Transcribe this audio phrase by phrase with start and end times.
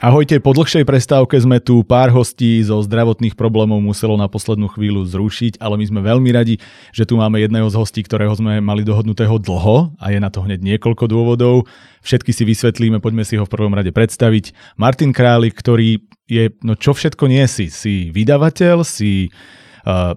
[0.00, 5.04] Ahojte, po dlhšej prestávke sme tu pár hostí zo zdravotných problémov muselo na poslednú chvíľu
[5.04, 6.56] zrušiť, ale my sme veľmi radi,
[6.88, 10.40] že tu máme jedného z hostí, ktorého sme mali dohodnutého dlho a je na to
[10.40, 11.68] hneď niekoľko dôvodov.
[12.00, 14.56] Všetky si vysvetlíme, poďme si ho v prvom rade predstaviť.
[14.80, 17.68] Martin Králik, ktorý je, no čo všetko nie si?
[17.68, 19.28] Si vydavateľ, si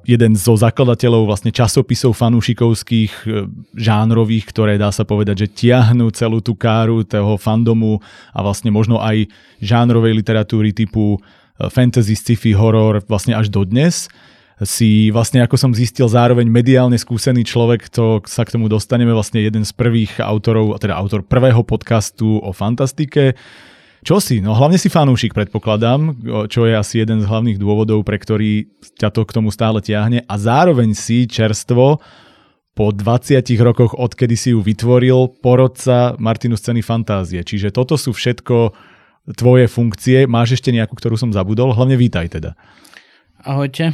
[0.03, 6.44] jeden zo zakladateľov vlastne časopisov fanúšikovských uh, žánrových, ktoré dá sa povedať, že tiahnu celú
[6.44, 8.04] tú káru toho fandomu
[8.35, 9.31] a vlastne možno aj
[9.63, 14.12] žánrovej literatúry typu uh, fantasy, sci-fi, horor vlastne až dodnes.
[14.63, 19.41] Si vlastne, ako som zistil, zároveň mediálne skúsený človek, to sa k tomu dostaneme, vlastne
[19.41, 23.34] jeden z prvých autorov, teda autor prvého podcastu o fantastike,
[24.03, 24.43] čo si?
[24.43, 26.13] No hlavne si fanúšik, predpokladám,
[26.52, 28.67] čo je asi jeden z hlavných dôvodov, pre ktorý
[28.99, 32.04] ťa to k tomu stále tiahne a zároveň si čerstvo
[32.74, 37.46] po 20 rokoch, odkedy si ju vytvoril, porodca Martinu scény fantázie.
[37.46, 38.74] Čiže toto sú všetko
[39.37, 40.26] tvoje funkcie.
[40.26, 41.71] Máš ešte nejakú, ktorú som zabudol?
[41.71, 42.57] Hlavne vítaj teda.
[43.46, 43.93] Ahojte.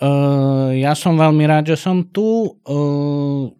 [0.00, 2.56] Uh, ja som veľmi rád, že som tu.
[2.64, 3.52] Uh,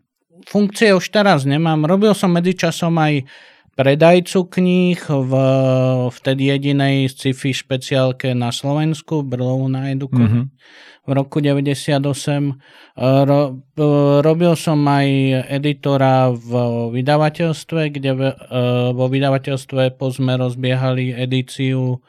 [0.48, 1.84] funkcie už teraz nemám.
[1.84, 3.20] Robil som medzičasom aj
[3.77, 5.32] predajcu kníh v
[6.08, 10.16] vtedy jedinej sci-fi špeciálke na Slovensku, Brlovu na Eduku.
[10.16, 10.44] Mm-hmm.
[11.06, 12.02] V roku 98
[12.98, 13.41] ro,
[14.27, 15.06] robil som aj
[15.55, 16.50] editora v
[16.98, 18.10] vydavateľstve, kde
[18.91, 22.02] vo vydavateľstve po sme rozbiehali edíciu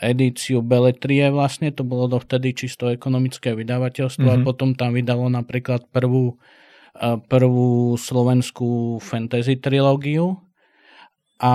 [0.00, 4.44] edíciu Beletrie vlastne, to bolo dovtedy čisto ekonomické vydavateľstvo mm-hmm.
[4.44, 6.40] a potom tam vydalo napríklad prvú,
[7.28, 10.40] prvú slovenskú fantasy trilógiu
[11.40, 11.52] a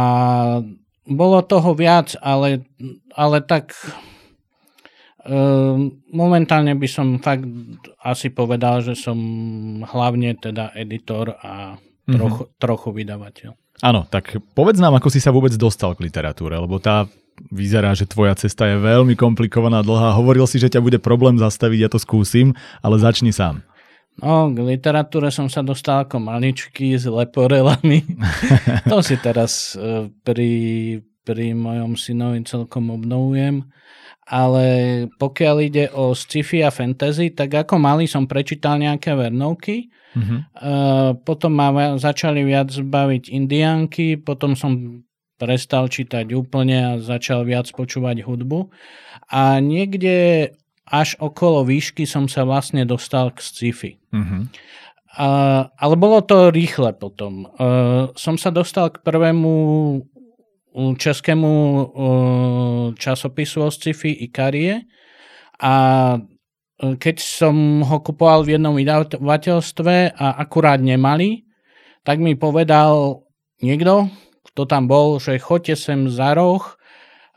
[1.06, 2.66] bolo toho viac, ale,
[3.14, 3.78] ale tak
[5.22, 5.38] e,
[6.10, 7.46] momentálne by som fakt
[8.02, 9.18] asi povedal, že som
[9.86, 11.78] hlavne teda editor a
[12.10, 12.58] trochu, mm-hmm.
[12.58, 13.52] trochu vydavateľ.
[13.86, 17.06] Áno, tak povedz nám, ako si sa vôbec dostal k literatúre, lebo tá
[17.52, 20.16] vyzerá, že tvoja cesta je veľmi komplikovaná, dlhá.
[20.16, 23.62] Hovoril si, že ťa bude problém zastaviť, ja to skúsim, ale začni sám.
[24.24, 28.04] No, k literatúre som sa dostal ako maličký s leporelami.
[28.92, 30.52] to si teraz e, pri,
[31.28, 33.68] pri mojom synovi celkom obnovujem.
[34.26, 34.66] Ale
[35.22, 39.94] pokiaľ ide o sci-fi a fantasy, tak ako malý som prečítal nejaké vernovky.
[40.16, 40.40] Mm-hmm.
[40.58, 45.04] Uh, potom ma začali viac baviť indiánky, potom som
[45.36, 48.72] prestal čítať úplne a začal viac počúvať hudbu.
[49.30, 50.50] A niekde
[50.86, 53.92] až okolo výšky som sa vlastne dostal k sci-fi.
[54.14, 54.44] Mm-hmm.
[55.16, 57.48] Uh, ale bolo to rýchle potom.
[57.56, 59.54] Uh, som sa dostal k prvému
[60.76, 64.84] českému uh, časopisu o sci-fi Ikarie
[65.64, 65.74] a
[66.76, 71.48] keď som ho kupoval v jednom vydavateľstve a akurát nemali,
[72.04, 73.24] tak mi povedal
[73.64, 74.12] niekto,
[74.52, 76.76] kto tam bol, že choďte sem za roh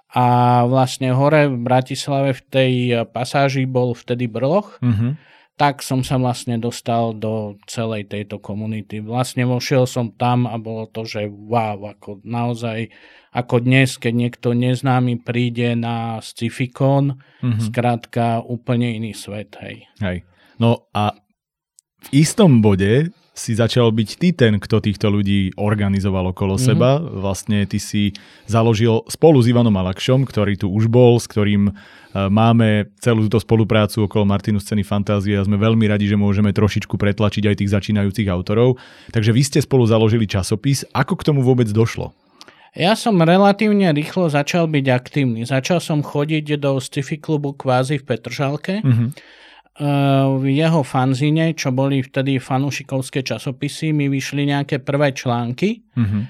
[0.09, 0.27] a
[0.65, 2.73] vlastne hore v Bratislave v tej
[3.13, 5.21] pasáži bol vtedy brloch, mm-hmm.
[5.61, 9.05] tak som sa vlastne dostal do celej tejto komunity.
[9.05, 12.89] Vlastne vošiel som tam a bolo to, že wow, ako naozaj,
[13.37, 17.61] ako dnes, keď niekto neznámy príde na Scificon, mm-hmm.
[17.69, 19.85] skrátka úplne iný svet, hej.
[20.01, 20.25] Hej.
[20.57, 21.13] No a
[21.99, 26.69] v istom bode si začal byť ty ten, kto týchto ľudí organizoval okolo mm-hmm.
[26.75, 26.99] seba.
[26.99, 28.11] Vlastne ty si
[28.51, 31.73] založil spolu s Ivanom Alakšom, ktorý tu už bol, s ktorým e,
[32.27, 36.99] máme celú túto spoluprácu okolo Martinu scény fantázie a sme veľmi radi, že môžeme trošičku
[36.99, 38.83] pretlačiť aj tých začínajúcich autorov.
[39.15, 40.83] Takže vy ste spolu založili časopis.
[40.91, 42.11] Ako k tomu vôbec došlo?
[42.77, 45.47] Ja som relatívne rýchlo začal byť aktívny.
[45.49, 48.85] Začal som chodiť do sci-fi klubu kvázi v Petržalke.
[48.85, 49.39] Mm-hmm
[49.79, 56.23] v jeho fanzine, čo boli vtedy fanúšikovské časopisy, mi vyšli nejaké prvé články mm-hmm.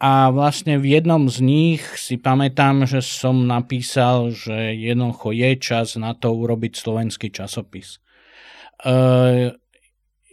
[0.00, 6.00] a vlastne v jednom z nich si pamätám, že som napísal, že jednoducho je čas
[6.00, 8.00] na to urobiť slovenský časopis.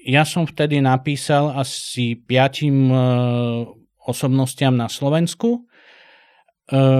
[0.04, 2.95] Ja som vtedy napísal asi piatim e,
[4.04, 5.68] osobnostiam na Slovensku.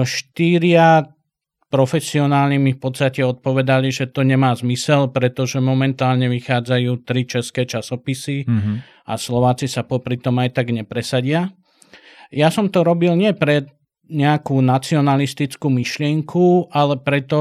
[0.04, 1.04] Štyria
[1.74, 8.46] profesionálni mi v podstate odpovedali, že to nemá zmysel, pretože momentálne vychádzajú tri české časopisy
[8.46, 8.76] mm-hmm.
[9.10, 11.50] a Slováci sa popri tom aj tak nepresadia.
[12.30, 13.66] Ja som to robil nie pre
[14.06, 17.40] nejakú nacionalistickú myšlienku, ale preto,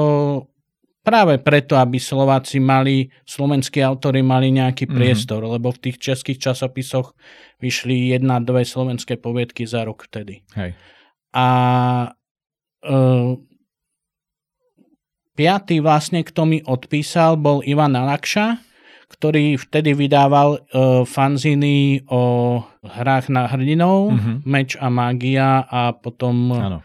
[1.06, 4.98] práve preto, aby Slováci mali, slovenskí autory mali nejaký mm-hmm.
[4.98, 7.14] priestor, lebo v tých českých časopisoch
[7.62, 10.42] vyšli jedna, dve slovenské poviedky za rok vtedy.
[10.58, 10.74] Hej.
[11.38, 11.46] A
[12.90, 13.38] uh,
[15.34, 18.62] Piatý vlastne, kto mi odpísal, bol Ivan Alakša,
[19.10, 24.36] ktorý vtedy vydával uh, fanziny o hrách na hrdinov, mm-hmm.
[24.46, 26.82] Meč a mágia a potom uh,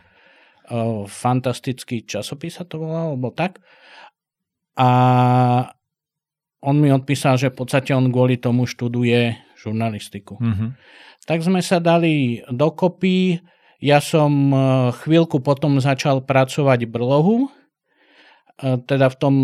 [1.08, 3.60] fantastický časopis sa to volal, alebo tak.
[4.78, 4.90] A
[6.62, 10.38] on mi odpísal, že v podstate on kvôli tomu študuje žurnalistiku.
[10.38, 10.70] Mm-hmm.
[11.26, 13.38] Tak sme sa dali dokopy.
[13.78, 14.58] Ja som e,
[15.04, 17.48] chvíľku potom začal pracovať v Brlohu, e,
[18.58, 19.34] teda v tom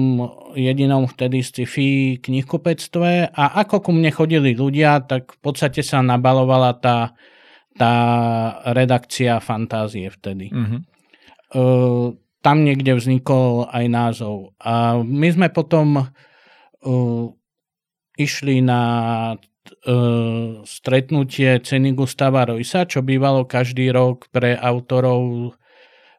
[0.59, 6.75] jedinom vtedy sci-fi knihkupectve a ako ku mne chodili ľudia, tak v podstate sa nabalovala
[6.83, 7.15] tá,
[7.79, 7.95] tá
[8.75, 10.51] redakcia fantázie vtedy.
[10.51, 10.81] Mm-hmm.
[12.43, 14.59] Tam niekde vznikol aj názov.
[14.59, 17.25] A my sme potom uh,
[18.19, 18.83] išli na
[19.39, 25.64] uh, stretnutie ceny Gustava Roysa, čo bývalo každý rok pre autorov uh,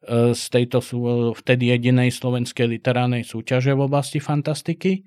[0.08, 0.86] z tejto
[1.34, 5.02] vtedy jedinej slovenskej literárnej súťaže v oblasti fantastiky.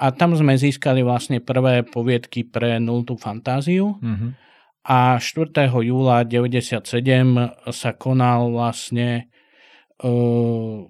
[0.00, 4.00] A tam sme získali vlastne prvé poviedky pre nultú fantáziu.
[4.00, 4.30] Mm-hmm.
[4.86, 5.52] A 4.
[5.84, 9.28] júla 1997 sa konal vlastne
[10.00, 10.88] uh,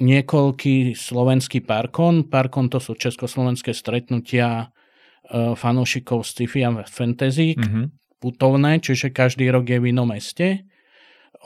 [0.00, 2.32] niekoľký slovenský parkon.
[2.32, 7.84] Parkon to sú československé stretnutia uh, fanúšikov sci-fi a fantasy, mm-hmm.
[8.16, 10.64] putovné, čiže každý rok je v inom meste.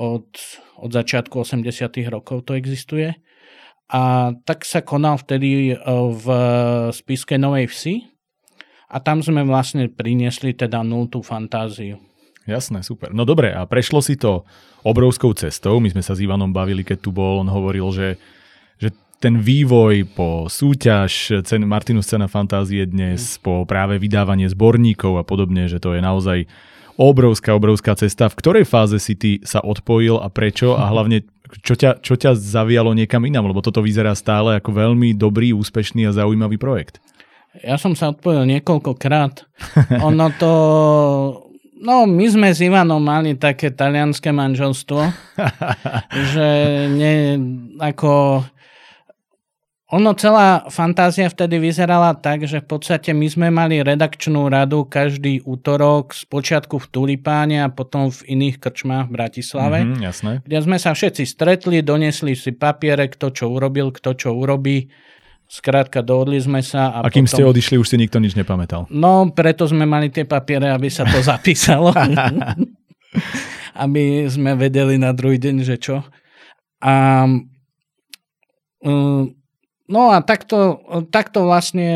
[0.01, 0.29] Od,
[0.81, 1.69] od začiatku 80
[2.09, 3.13] rokov to existuje.
[3.93, 6.27] A tak sa konal vtedy v
[6.95, 7.95] spiske Novej Vsi
[8.89, 12.01] a tam sme vlastne priniesli teda nultú fantáziu.
[12.49, 13.13] Jasné, super.
[13.13, 14.49] No dobre, a prešlo si to
[14.89, 15.77] obrovskou cestou.
[15.85, 17.45] My sme sa s Ivanom bavili, keď tu bol.
[17.45, 18.17] On hovoril, že
[19.21, 23.45] ten vývoj po súťaž, cen, Martinus cena fantázie dnes, mm.
[23.45, 26.49] po práve vydávanie zborníkov a podobne, že to je naozaj
[27.01, 28.29] obrovská, obrovská cesta.
[28.29, 31.25] V ktorej fáze si ty sa odpojil a prečo a hlavne
[31.65, 36.07] čo ťa, čo ťa zavialo niekam inám, lebo toto vyzerá stále ako veľmi dobrý, úspešný
[36.07, 37.03] a zaujímavý projekt.
[37.67, 39.49] Ja som sa odpojil niekoľkokrát.
[40.07, 40.53] Ono to...
[41.81, 45.01] No, my sme s Ivanom mali také talianské manželstvo,
[46.37, 46.49] že
[46.93, 47.41] ne,
[47.81, 48.45] ako
[49.91, 55.43] ono celá fantázia vtedy vyzerala tak, že v podstate my sme mali redakčnú radu každý
[55.43, 59.79] útorok, z počiatku v Tulipáne a potom v iných krčmách v Bratislave.
[59.83, 60.33] Mm-hmm, jasné.
[60.47, 64.87] Kde sme sa všetci stretli, donesli si papiere, kto čo urobil, kto čo urobí.
[65.51, 66.95] Skrátka, dohodli sme sa.
[66.95, 67.35] A, a kým potom...
[67.35, 68.87] ste odišli, už si nikto nič nepamätal.
[68.95, 71.91] No, preto sme mali tie papiere, aby sa to zapísalo.
[73.83, 76.07] aby sme vedeli na druhý deň, že čo.
[76.79, 77.27] A
[78.87, 79.40] um,
[79.91, 80.79] No a takto,
[81.11, 81.91] takto vlastne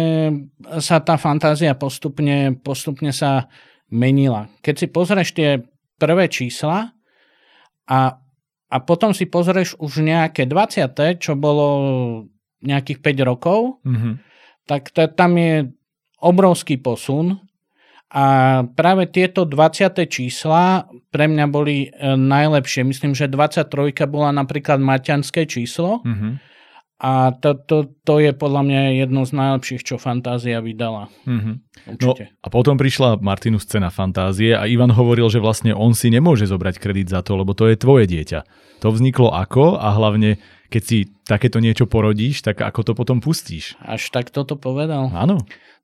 [0.83, 3.47] sa tá fantázia postupne, postupne sa
[3.87, 4.51] menila.
[4.67, 5.63] Keď si pozrieš tie
[5.95, 6.91] prvé čísla
[7.87, 8.01] a,
[8.67, 11.23] a potom si pozrieš už nejaké 20.
[11.23, 11.69] čo bolo
[12.67, 14.15] nejakých 5 rokov, mm-hmm.
[14.67, 15.71] tak to, tam je
[16.19, 17.47] obrovský posun
[18.11, 18.25] a
[18.75, 19.95] práve tieto 20.
[20.11, 21.89] čísla pre mňa boli e,
[22.19, 22.83] najlepšie.
[22.83, 23.71] Myslím, že 23
[24.11, 26.54] bola napríklad maťanské číslo, mm-hmm
[27.05, 31.13] a to, to, to je podľa mňa jedno z najlepších, čo Fantázia vydala.
[31.29, 31.55] Mm-hmm.
[32.01, 36.49] No, a potom prišla Martinu scéna Fantázie a Ivan hovoril, že vlastne on si nemôže
[36.49, 38.41] zobrať kredit za to, lebo to je tvoje dieťa.
[38.81, 40.41] To vzniklo ako a hlavne
[40.73, 43.75] keď si takéto niečo porodíš, tak ako to potom pustíš?
[43.81, 45.09] Až tak toto povedal.
[45.13, 45.43] Áno.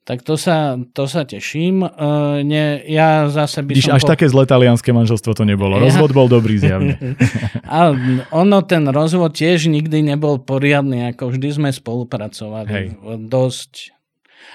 [0.09, 1.85] Tak to sa, to sa teším.
[1.85, 4.01] Uh, nie, ja zase by Když som...
[4.01, 4.11] až po...
[4.17, 5.77] také zlé talianské manželstvo to nebolo.
[5.77, 5.93] Ja...
[5.93, 6.97] Rozvod bol dobrý zjavne.
[7.69, 7.93] A
[8.33, 12.69] ono, ten rozvod tiež nikdy nebol poriadny, ako vždy sme spolupracovali.
[12.73, 12.87] Hej.
[13.29, 13.93] Dosť.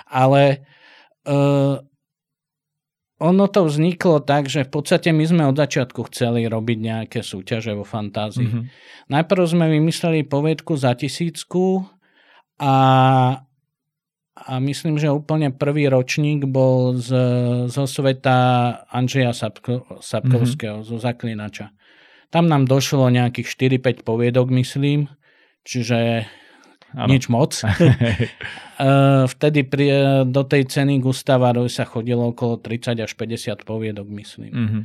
[0.09, 0.65] Ale
[1.29, 1.77] uh,
[3.15, 7.71] ono to vzniklo tak, že v podstate my sme od začiatku chceli robiť nejaké súťaže
[7.71, 8.47] vo fantázii.
[8.47, 8.63] Mm-hmm.
[9.07, 11.87] Najprv sme vymysleli poviedku za tisícku
[12.59, 12.73] a
[14.35, 17.09] a myslím, že úplne prvý ročník bol z,
[17.71, 18.37] zo sveta
[18.91, 20.91] Andžeja Sapko, Sapkovského, mm-hmm.
[20.91, 21.71] zo Zaklinača.
[22.35, 25.07] Tam nám došlo nejakých 4-5 poviedok, myslím,
[25.63, 26.27] čiže
[26.95, 27.11] ano.
[27.11, 27.51] nič moc.
[29.35, 29.87] Vtedy pri,
[30.27, 34.51] do tej ceny Gustava Roy sa chodilo okolo 30 až 50 poviedok, myslím.
[34.51, 34.83] Mm-hmm.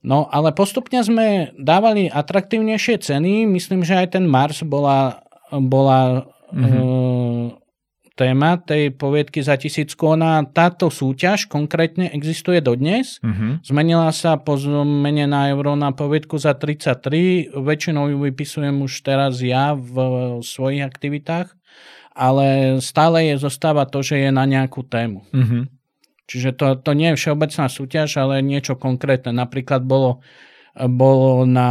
[0.00, 3.44] No, ale postupne sme dávali atraktívnejšie ceny.
[3.44, 5.20] Myslím, že aj ten Mars bola,
[5.52, 7.59] bola mm-hmm
[8.20, 10.12] téma tej poviedky za tisícku.
[10.12, 13.16] Ona, táto súťaž konkrétne existuje dodnes.
[13.24, 13.56] Uh-huh.
[13.64, 17.56] Zmenila sa po zmene na euro na poviedku za 33.
[17.56, 19.96] Väčšinou ju vypisujem už teraz ja v
[20.44, 21.56] svojich aktivitách,
[22.12, 25.24] ale stále je zostáva to, že je na nejakú tému.
[25.32, 25.64] Uh-huh.
[26.28, 29.32] Čiže to, to nie je všeobecná súťaž, ale niečo konkrétne.
[29.32, 30.20] Napríklad bolo,
[30.76, 31.70] bolo na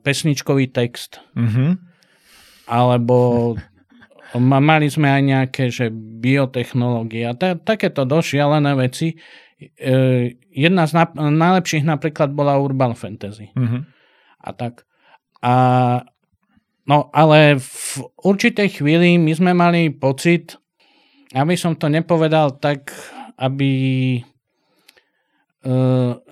[0.00, 1.20] pesničkový text.
[1.36, 1.76] Uh-huh.
[2.64, 3.52] Alebo
[4.40, 9.12] Mali sme aj nejaké, že biotechnológie a ta, takéto došialené veci.
[9.60, 9.96] E,
[10.48, 13.52] jedna z na, najlepších napríklad bola Urban Fantasy.
[13.52, 13.84] Uh-huh.
[14.40, 14.88] A tak.
[15.44, 15.54] A,
[16.88, 20.56] no ale v určitej chvíli my sme mali pocit,
[21.36, 22.88] aby som to nepovedal tak,
[23.36, 23.72] aby
[25.60, 25.72] e,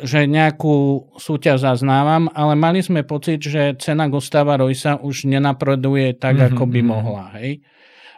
[0.09, 6.40] že nejakú súťaž zaznávam, ale mali sme pocit, že cena Gustava Roysa už nenapreduje tak,
[6.40, 6.57] mm-hmm.
[6.57, 7.26] ako by mohla.
[7.37, 7.61] Hej.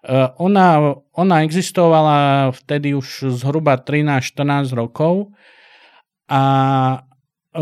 [0.03, 5.31] E, ona, ona existovala vtedy už zhruba 13-14 rokov
[6.27, 6.43] a
[7.55, 7.61] e,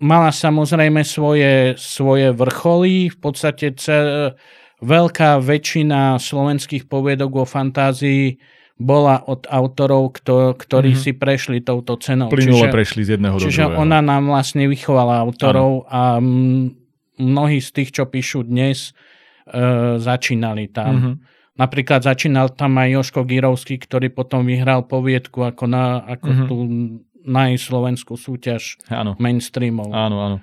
[0.00, 3.12] mala samozrejme svoje, svoje vrcholy.
[3.12, 4.32] V podstate ce,
[4.82, 8.38] veľká väčšina slovenských poviedok o fantázii
[8.78, 11.10] bola od autorov, kto, ktorí mm-hmm.
[11.10, 12.30] si prešli touto cenou.
[12.30, 13.82] Plynule prešli z jedného čiže do druhého.
[13.82, 15.90] ona nám vlastne vychovala autorov ano.
[15.90, 16.00] a
[17.18, 18.94] mnohí z tých, čo píšu dnes,
[19.50, 20.94] e, začínali tam.
[20.94, 21.14] Mm-hmm.
[21.58, 26.46] Napríklad začínal tam aj Joško Girovský, ktorý potom vyhral poviedku ako, na, ako mm-hmm.
[26.46, 26.56] tú
[27.26, 29.18] najslovenskú súťaž áno.
[29.18, 29.90] mainstreamov.
[29.90, 30.36] Áno, áno.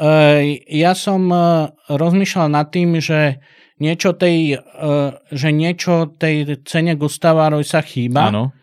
[0.00, 3.44] E, ja som e, rozmýšľal nad tým, že
[3.76, 4.88] niečo tej, e,
[5.28, 8.32] že niečo tej cene Gustava Roysa chýba.
[8.32, 8.56] Áno.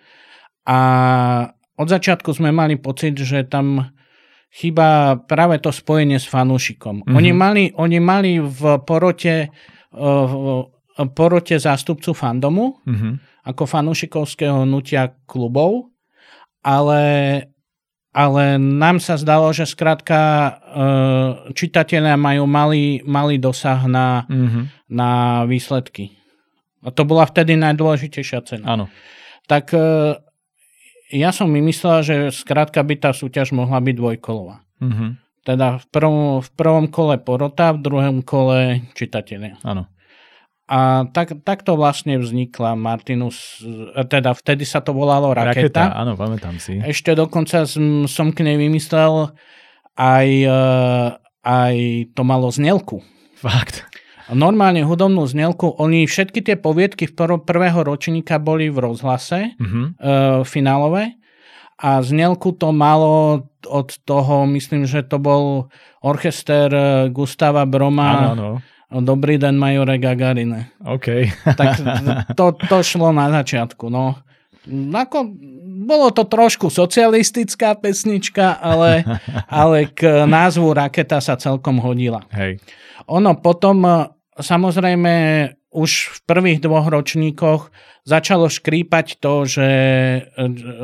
[0.65, 0.79] A
[1.77, 3.93] od začiatku sme mali pocit, že tam
[4.49, 7.05] chýba práve to spojenie s fanúšikom.
[7.05, 7.17] Mm-hmm.
[7.17, 9.53] Oni, mali, oni mali v porote,
[9.93, 10.33] v
[11.13, 13.13] porote zástupcu fandomu, mm-hmm.
[13.49, 15.89] ako fanúšikovského hnutia klubov,
[16.61, 17.01] ale
[18.13, 20.19] ale nám sa zdalo, že skrátka
[20.53, 20.53] uh,
[21.57, 24.65] čitatelia majú malý, malý dosah na, mm-hmm.
[24.93, 25.09] na
[25.49, 26.13] výsledky.
[26.85, 28.65] A to bola vtedy najdôležitejšia cena.
[28.69, 28.85] Áno.
[29.49, 30.21] Tak uh,
[31.09, 34.61] ja som mi myslel, že skrátka by tá súťaž mohla byť dvojkolová.
[34.77, 35.09] Mm-hmm.
[35.43, 39.57] Teda v prvom, v prvom kole porota, v druhom kole čitatelia.
[39.65, 39.89] Áno.
[40.63, 43.59] A tak, takto vlastne vznikla Martinus,
[44.07, 45.59] teda vtedy sa to volalo Raketa.
[45.59, 46.79] Raketa, áno, pamätám si.
[46.79, 49.35] Ešte dokonca som, som k nej vymyslel
[49.99, 50.61] aj, e,
[51.43, 51.75] aj
[52.15, 53.03] to malo znelku.
[53.35, 53.83] Fakt.
[54.31, 59.85] Normálne hudobnú znelku, oni všetky tie poviedky v prv, prvého ročníka boli v rozhlase mm-hmm.
[59.99, 61.19] uh, finálové
[61.75, 65.67] a znelku to malo od toho, myslím, že to bol
[65.99, 66.71] orchester
[67.11, 68.31] Gustava Broma.
[68.31, 68.51] Áno, áno
[69.01, 70.69] Dobrý den, majore Gagarine.
[70.85, 71.25] OK.
[71.59, 71.81] tak
[72.37, 74.21] to, to šlo na začiatku, no.
[74.93, 75.27] Ako,
[75.83, 79.01] bolo to trošku socialistická pesnička, ale,
[79.49, 82.21] ale k názvu Raketa sa celkom hodila.
[82.29, 82.61] Hej.
[83.09, 83.81] Ono potom,
[84.37, 85.13] samozrejme,
[85.73, 87.73] už v prvých dvoch ročníkoch
[88.05, 90.21] začalo škrípať to, že e,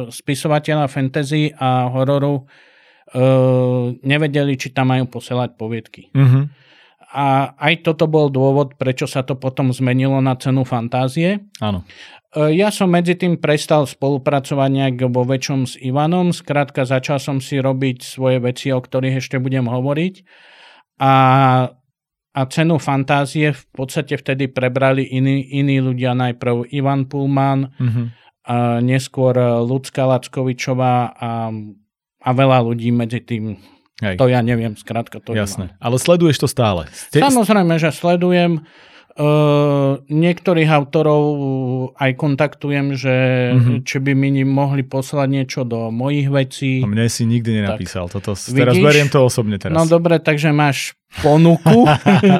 [0.09, 6.09] spisovateľa fantasy a hororu uh, nevedeli, či tam majú posielať poviedky.
[6.09, 6.69] Mm-hmm
[7.09, 11.49] a aj toto bol dôvod, prečo sa to potom zmenilo na cenu fantázie.
[11.57, 11.81] Áno.
[12.29, 17.41] E, ja som medzi tým prestal spolupracovať nejak vo väčšom s Ivanom, skrátka začal som
[17.41, 20.21] si robiť svoje veci, o ktorých ešte budem hovoriť
[21.01, 21.13] a,
[22.35, 28.05] a cenu fantázie v podstate vtedy prebrali iní, iní ľudia, najprv Ivan Pullman, mm-hmm.
[28.45, 29.33] a neskôr
[29.65, 31.49] Lucka Lackovičová a,
[32.21, 33.57] a veľa ľudí medzi tým
[33.99, 34.15] Hej.
[34.15, 35.83] To ja neviem, skrátka to Jasné, nemám.
[35.83, 36.87] ale sleduješ to stále.
[36.91, 37.19] Ste...
[37.19, 38.63] Samozrejme, že sledujem.
[39.19, 41.23] Uh, niektorých autorov
[41.99, 43.15] aj kontaktujem, že
[43.51, 43.77] mm-hmm.
[43.83, 46.79] či by mi mohli poslať niečo do mojich vecí.
[46.79, 48.07] A mne si nikdy nenapísal.
[48.07, 48.23] Tak.
[48.23, 49.75] Toto, teraz beriem to osobne teraz.
[49.75, 51.83] No dobre, takže máš ponuku.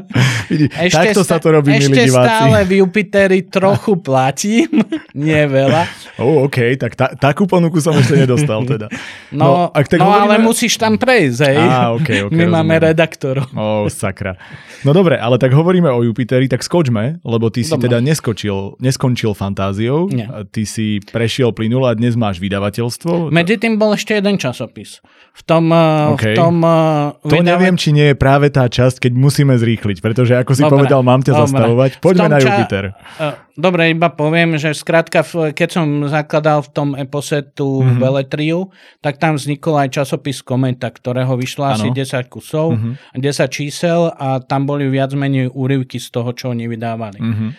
[0.88, 2.30] ešte Takto sta- sa to robí, ešte milí diváci.
[2.32, 4.72] stále v Jupiteri trochu platím,
[5.18, 5.84] nie veľa.
[6.20, 8.92] Oh, OK, tak ta- takú ponuku som ešte nedostal teda.
[9.32, 10.26] No, no, ak tak no hovoríme...
[10.28, 11.58] ale musíš tam prejsť, hej.
[11.58, 12.52] Á, okay, okay, My rozumiem.
[12.52, 13.48] máme redaktorov.
[13.56, 14.36] Oh, sakra.
[14.84, 17.88] No dobre, ale tak hovoríme o Jupiteri, tak skočme, lebo ty si dobre.
[17.88, 20.28] teda neskočil, neskončil fantáziou, Nie.
[20.52, 23.32] ty si prešiel plynule a dnes máš vydavateľstvo.
[23.32, 25.00] Medzi tým bol ešte jeden časopis.
[25.40, 26.36] V tom, okay.
[26.36, 30.36] v tom uh, To neviem, či nie je práve tá časť, keď musíme zrýchliť, pretože
[30.36, 31.44] ako si dobre, povedal, mám ťa dobre.
[31.48, 31.92] zastavovať.
[32.04, 32.84] Poďme na Jupiter.
[32.92, 33.48] Ča...
[33.60, 35.20] Dobre, iba poviem, že skrátka,
[35.52, 38.02] keď som zakladal v tom epose tú mm-hmm.
[38.02, 38.60] Veletriu,
[39.00, 41.74] tak tam vznikol aj časopis Komenta, ktorého vyšlo ano.
[41.78, 43.22] asi 10 kusov, mm-hmm.
[43.22, 47.20] 10 čísel a tam boli viac menej úryvky z toho, čo oni vydávali.
[47.22, 47.50] Mm-hmm.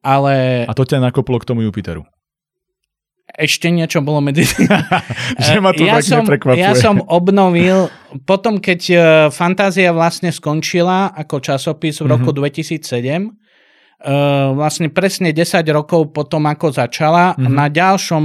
[0.00, 0.64] Ale...
[0.64, 2.08] A to ťa nakoplo k tomu Jupiteru
[3.38, 4.42] ešte niečo bolo medzi
[5.46, 6.26] že ma to ja som,
[6.58, 7.86] ja som obnovil,
[8.26, 8.96] potom keď e,
[9.30, 13.38] Fantázia vlastne skončila ako časopis v roku mm-hmm.
[13.38, 13.49] 2007, Uh,
[14.56, 17.52] vlastne presne 10 rokov potom, ako začala, mm-hmm.
[17.52, 18.24] na, ďalšom,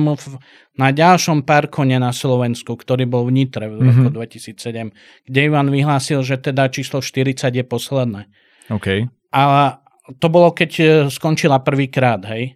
[0.80, 4.56] na ďalšom parkone na Slovensku, ktorý bol v Nitre v roku mm-hmm.
[4.56, 8.32] 2007, kde Ivan vyhlásil, že teda číslo 40 je posledné.
[8.72, 9.12] Okay.
[9.36, 9.78] A
[10.22, 12.56] to bolo, keď e, skončila prvýkrát, hej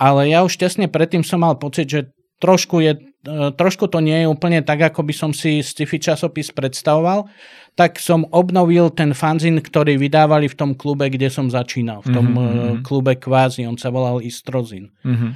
[0.00, 2.08] ale ja už tesne predtým som mal pocit, že
[2.40, 2.96] trošku je
[3.28, 7.28] trošku to nie je úplne tak, ako by som si sci-fi časopis predstavoval,
[7.76, 12.04] tak som obnovil ten fanzin, ktorý vydávali v tom klube, kde som začínal.
[12.04, 12.84] V tom mm-hmm.
[12.84, 14.90] klube kvázi, on sa volal Istrozin.
[15.04, 15.30] Mm-hmm.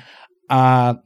[0.53, 0.97] A,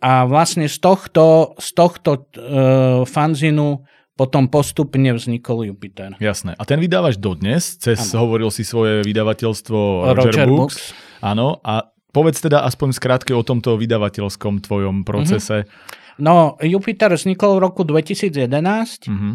[0.00, 3.84] a vlastne z tohto, z tohto uh, fanzinu
[4.16, 6.16] potom postupne vznikol Jupiter.
[6.16, 6.56] Jasné.
[6.56, 8.24] A ten vydávaš dodnes, cez, ano.
[8.24, 10.56] hovoril si svoje vydavateľstvo Roger, Roger Books.
[10.56, 11.20] Books.
[11.20, 15.68] Áno, a povedz teda aspoň skrátke o tomto vydavateľskom tvojom procese.
[15.68, 16.04] Mm-hmm.
[16.16, 19.34] No, Jupiter vznikol v roku 2011 mm-hmm.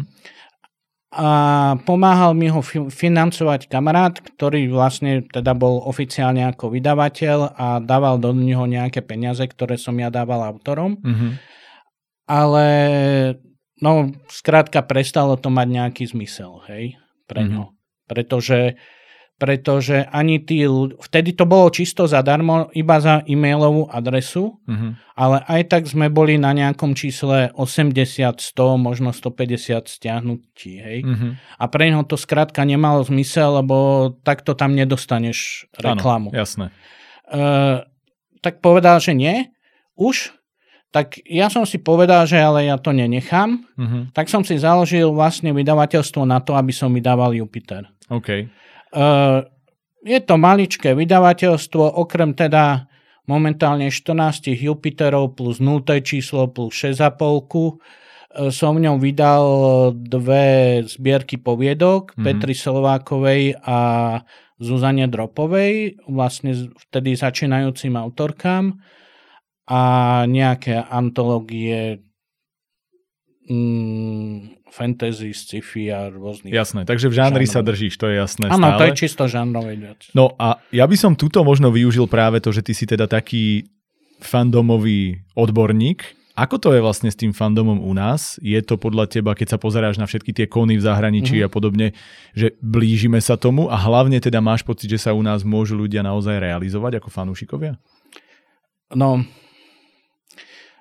[1.14, 1.28] a
[1.86, 2.58] pomáhal mi ho
[2.90, 9.46] financovať kamarát, ktorý vlastne teda bol oficiálne ako vydavateľ a dával do neho nejaké peniaze,
[9.46, 10.98] ktoré som ja dával autorom.
[10.98, 11.30] Mm-hmm.
[12.26, 12.66] Ale
[13.78, 16.98] no, skrátka prestalo to mať nejaký zmysel, hej,
[17.30, 17.54] pre mm-hmm.
[17.62, 17.64] ňo.
[18.10, 18.74] Pretože
[19.42, 24.94] pretože ani tí ľudia, vtedy to bolo čisto zadarmo, iba za e-mailovú adresu, uh-huh.
[25.18, 30.98] ale aj tak sme boli na nejakom čísle 80, 100, možno 150 stiahnutí, hej.
[31.02, 31.34] Uh-huh.
[31.58, 36.30] A pre neho to skrátka nemalo zmysel, lebo takto tam nedostaneš reklamu.
[36.30, 36.70] Áno, jasné.
[37.26, 37.82] Uh,
[38.46, 39.50] tak povedal, že nie,
[39.98, 40.30] už,
[40.94, 44.12] tak ja som si povedal, že ale ja to nenechám, uh-huh.
[44.14, 47.90] tak som si založil vlastne vydavateľstvo na to, aby som vydával Jupiter.
[48.06, 48.46] Okay.
[48.92, 49.48] Uh,
[50.04, 52.86] je to maličké vydavateľstvo, okrem teda
[53.24, 57.80] momentálne 14 Jupiterov plus 0 číslo plus 6,5
[58.48, 59.44] som v ňom vydal
[59.92, 62.24] dve zbierky poviedok mm-hmm.
[62.24, 63.78] Petri Slovákovej a
[64.62, 68.78] Zuzane Dropovej, vlastne vtedy začínajúcim autorkám
[69.66, 69.82] a
[70.30, 71.98] nejaké antológie
[73.52, 76.48] mm, fantasy, sci-fi a rôznych.
[76.48, 77.54] Jasné, takže v žánri žánrov.
[77.54, 79.76] sa držíš, to je jasné Áno, to je čisto žánrové.
[80.16, 83.68] No a ja by som tuto možno využil práve to, že ty si teda taký
[84.24, 86.16] fandomový odborník.
[86.32, 88.40] Ako to je vlastne s tým fandomom u nás?
[88.40, 91.52] Je to podľa teba, keď sa pozeráš na všetky tie kony v zahraničí mm-hmm.
[91.52, 91.86] a podobne,
[92.32, 96.00] že blížime sa tomu a hlavne teda máš pocit, že sa u nás môžu ľudia
[96.00, 97.76] naozaj realizovať ako fanúšikovia?
[98.96, 99.20] No,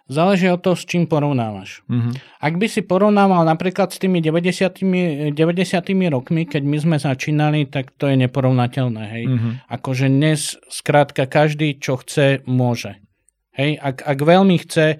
[0.10, 1.86] Záleží od toho, s čím porovnávaš.
[1.88, 2.14] Mm-hmm.
[2.42, 7.94] Ak by si porovnával napríklad s tými 90, 90 rokmi, keď my sme začínali, tak
[7.96, 9.04] to je neporovnateľné.
[9.08, 9.24] Hej?
[9.30, 9.54] Mm-hmm.
[9.72, 13.00] Akože dnes skrátka každý, čo chce, môže.
[13.56, 13.80] Hej?
[13.80, 14.98] Ak, ak veľmi chce, e,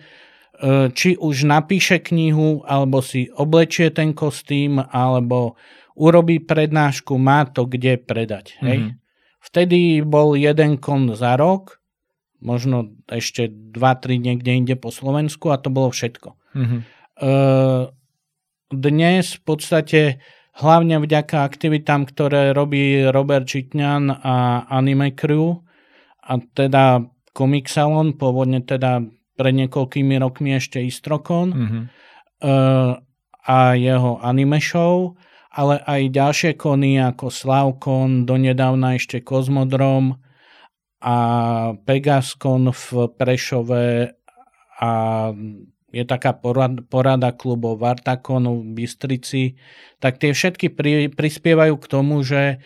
[0.96, 5.60] či už napíše knihu, alebo si oblečie ten kostým, alebo
[5.98, 8.56] urobí prednášku, má to kde predať.
[8.64, 8.78] Hej?
[8.80, 8.96] Mm-hmm.
[9.42, 11.81] Vtedy bol jeden kon za rok,
[12.42, 16.36] možno ešte 2-3 niekde inde po Slovensku a to bolo všetko.
[16.58, 16.82] Mm-hmm.
[18.72, 20.02] Dnes v podstate
[20.58, 25.62] hlavne vďaka aktivitám, ktoré robí Robert Čitňan a Anime Crew
[26.26, 29.06] a teda Comic Salon, pôvodne teda
[29.40, 31.84] pred niekoľkými rokmi ešte Istrokon mm-hmm.
[33.48, 35.16] a jeho anime show,
[35.52, 40.20] ale aj ďalšie kony ako Slavkon, donedávna ešte Kozmodrom,
[41.02, 41.16] a
[41.82, 44.14] Pegascon v Prešove
[44.82, 44.92] a
[45.92, 49.60] je taká porada, porada klubov Vartakonu v Bystrici,
[50.00, 52.64] tak tie všetky pri, prispievajú k tomu, že,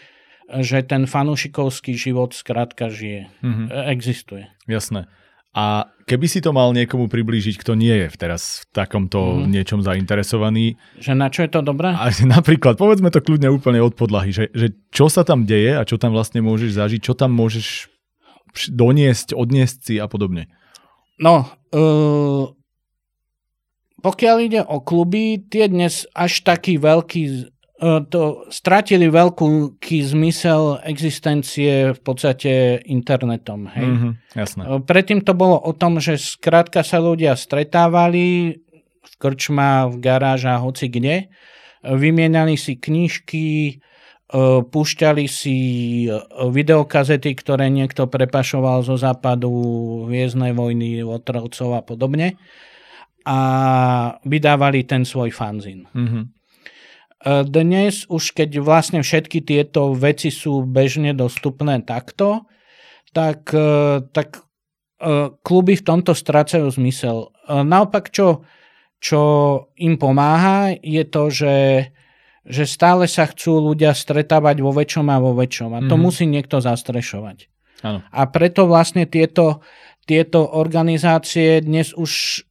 [0.62, 3.34] že ten fanúšikovský život skrátka žije.
[3.41, 3.67] Mm-hmm.
[3.89, 4.45] Existuje.
[4.69, 5.10] Jasné.
[5.56, 9.56] A keby si to mal niekomu priblížiť, kto nie je teraz v takomto mm.
[9.56, 10.76] niečom zainteresovaný.
[11.00, 11.95] Že na čo je to dobré?
[11.95, 15.88] A napríklad, povedzme to kľudne úplne od podlahy, že, že čo sa tam deje a
[15.88, 17.95] čo tam vlastne môžeš zažiť, čo tam môžeš
[18.72, 20.50] doniesť, odniesť si a podobne?
[21.22, 22.52] No, uh,
[24.04, 27.24] pokiaľ ide o kluby, tie dnes až taký veľký
[27.80, 33.72] uh, to stratili veľký zmysel existencie v podstate internetom.
[33.72, 33.88] Hej?
[33.88, 34.62] Mm-hmm, jasné.
[34.68, 38.60] Uh, predtým to bolo o tom, že skrátka sa ľudia stretávali
[39.06, 41.32] v krčma, v garážach, hoci kde,
[41.86, 43.95] vymienali si knižky, E,
[44.67, 45.58] púšťali si
[46.06, 46.19] e,
[46.52, 49.52] videokazety, ktoré niekto prepašoval zo západu
[50.12, 52.36] Vieznej vojny, Otrovcov a podobne
[53.26, 53.39] a
[54.21, 55.89] vydávali ten svoj fanzín.
[55.95, 56.24] Mm-hmm.
[57.50, 62.45] Dnes už keď vlastne všetky tieto veci sú bežne dostupné takto,
[63.17, 63.50] tak,
[64.13, 64.45] tak
[65.41, 67.34] kluby v tomto strácajú zmysel.
[67.50, 68.45] Naopak, čo,
[69.02, 69.21] čo
[69.82, 71.54] im pomáha, je to, že
[72.46, 75.70] že stále sa chcú ľudia stretávať vo väčšom a vo väčšom.
[75.74, 76.02] A to mm-hmm.
[76.02, 77.50] musí niekto zastrešovať.
[77.82, 78.06] Ano.
[78.06, 79.66] A preto vlastne tieto,
[80.06, 82.46] tieto organizácie dnes už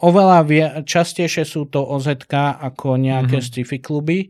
[0.00, 3.50] oveľa vie, častejšie sú to OZK ako nejaké mm-hmm.
[3.50, 4.28] sci-fi kluby, e,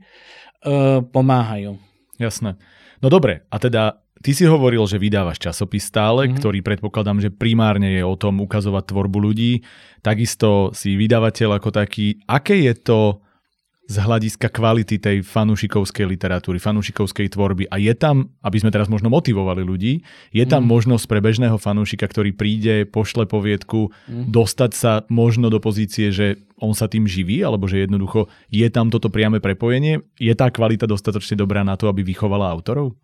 [1.05, 1.77] pomáhajú.
[2.17, 2.57] Jasné.
[3.05, 6.39] No dobre, a teda ty si hovoril, že vydávaš časopis stále, mm-hmm.
[6.41, 9.61] ktorý predpokladám, že primárne je o tom ukazovať tvorbu ľudí.
[10.01, 12.23] Takisto si vydavateľ ako taký.
[12.25, 13.26] Aké je to
[13.87, 17.71] z hľadiska kvality tej fanúšikovskej literatúry, fanúšikovskej tvorby.
[17.71, 20.03] A je tam, aby sme teraz možno motivovali ľudí,
[20.35, 20.71] je tam mm.
[20.71, 24.35] možnosť pre bežného fanúšika, ktorý príde, pošle poviedku, mm.
[24.35, 28.91] dostať sa možno do pozície, že on sa tým živí, alebo že jednoducho je tam
[28.91, 30.03] toto priame prepojenie.
[30.19, 32.99] Je tá kvalita dostatočne dobrá na to, aby vychovala autorov?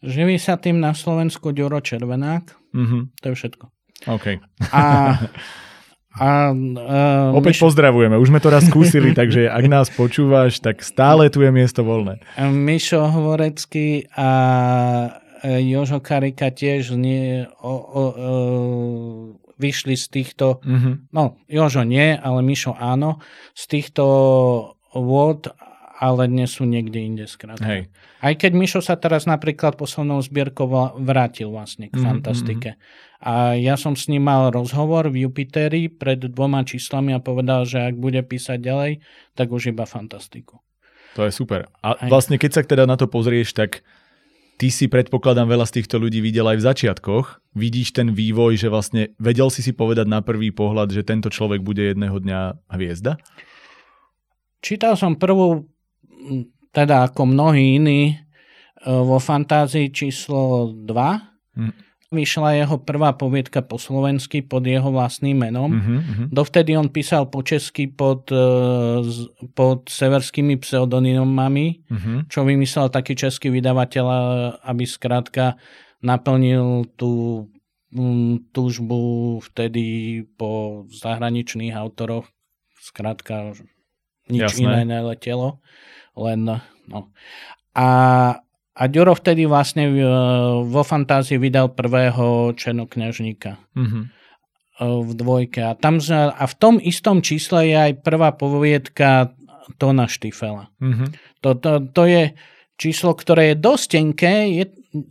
[0.00, 2.44] Živí sa tým na Slovensku Ďuro Červenák.
[2.72, 3.02] Mm-hmm.
[3.20, 3.64] To je všetko.
[4.08, 4.26] OK.
[4.72, 4.82] A
[6.18, 7.70] A, uh, Opäť myš...
[7.70, 11.86] pozdravujeme, už sme to raz skúsili, takže ak nás počúvaš, tak stále tu je miesto
[11.86, 12.18] voľné.
[12.50, 14.30] Mišo Hovorecký a
[15.46, 18.04] e, Jožo Karika tiež nie, o, o, o,
[19.54, 21.14] vyšli z týchto, mm-hmm.
[21.14, 23.22] no Jožo nie, ale Mišo áno,
[23.54, 24.04] z týchto
[24.90, 25.46] vôd
[26.00, 27.68] ale dnes sú niekde inde skrátka.
[27.68, 27.92] Hej.
[28.24, 30.64] Aj keď Mišo sa teraz napríklad poslednou zbierkou
[30.96, 32.08] vrátil vlastne k mm-hmm.
[32.08, 32.80] fantastike.
[33.20, 37.84] A ja som s ním mal rozhovor v Jupiteri pred dvoma číslami a povedal, že
[37.84, 39.04] ak bude písať ďalej,
[39.36, 40.64] tak už iba fantastiku.
[41.18, 41.68] To je super.
[41.84, 42.08] A Hej.
[42.08, 43.84] vlastne keď sa teda na to pozrieš, tak
[44.56, 47.26] ty si predpokladám veľa z týchto ľudí videl aj v začiatkoch.
[47.52, 51.60] Vidíš ten vývoj, že vlastne vedel si si povedať na prvý pohľad, že tento človek
[51.60, 53.20] bude jedného dňa hviezda?
[54.64, 55.68] Čítal som prvú
[56.70, 58.16] teda ako mnohí iní, e,
[58.86, 61.58] vo fantázii číslo 2.
[61.58, 61.74] Mm.
[62.10, 65.70] Vyšla jeho prvá poviedka po slovensky pod jeho vlastným menom.
[65.70, 66.34] Mm-hmm.
[66.34, 68.46] Dovtedy on písal po česky pod, e,
[69.54, 72.18] pod severskými pseudonymami, mm-hmm.
[72.26, 74.06] čo vymyslel taký český vydavateľ,
[74.66, 75.54] aby skrátka
[76.02, 77.46] naplnil tú
[78.54, 79.00] túžbu
[79.50, 82.26] vtedy po zahraničných autoroch.
[82.78, 83.54] Skrátka,
[84.30, 84.62] nič Jasné.
[84.62, 85.58] iné neletelo.
[86.14, 87.00] Len, no.
[87.74, 87.86] A,
[88.80, 89.92] a Ďuro vtedy vlastne
[90.64, 93.60] vo fantázii vydal prvého černokňažníka.
[93.76, 94.04] Mm-hmm
[94.80, 95.60] v dvojke.
[95.60, 99.36] A, tam, a v tom istom čísle je aj prvá poviedka
[99.76, 100.72] Tona Štifela.
[100.80, 101.08] Mm-hmm.
[101.44, 102.22] To, to, to je
[102.80, 104.64] číslo, ktoré je dosť tenké, je,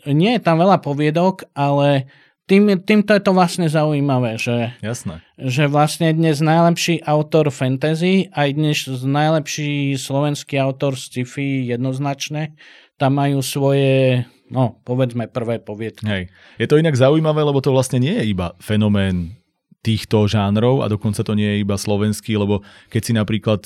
[0.10, 2.10] nie je tam veľa poviedok, ale
[2.50, 5.22] tým, týmto je to vlastne zaujímavé, že, Jasné.
[5.38, 12.58] že vlastne dnes najlepší autor fantasy, aj dnes najlepší slovenský autor sci-fi jednoznačne,
[13.00, 16.04] tam majú svoje, no povedzme prvé poviedky.
[16.04, 16.24] Hej.
[16.60, 19.40] Je to inak zaujímavé, lebo to vlastne nie je iba fenomén
[19.80, 22.60] týchto žánrov a dokonca to nie je iba slovenský, lebo
[22.92, 23.62] keď si napríklad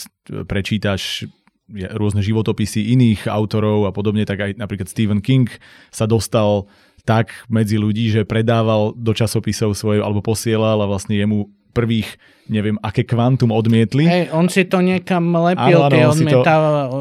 [0.46, 1.26] prečítaš
[1.74, 5.50] rôzne životopisy iných autorov a podobne, tak aj napríklad Stephen King
[5.90, 6.70] sa dostal
[7.04, 12.08] tak medzi ľudí, že predával do časopisov svoje alebo posielal a vlastne jemu prvých,
[12.48, 14.06] neviem, aké kvantum odmietli.
[14.06, 16.42] Hej, on si to niekam lepil, áno, áno, tie to,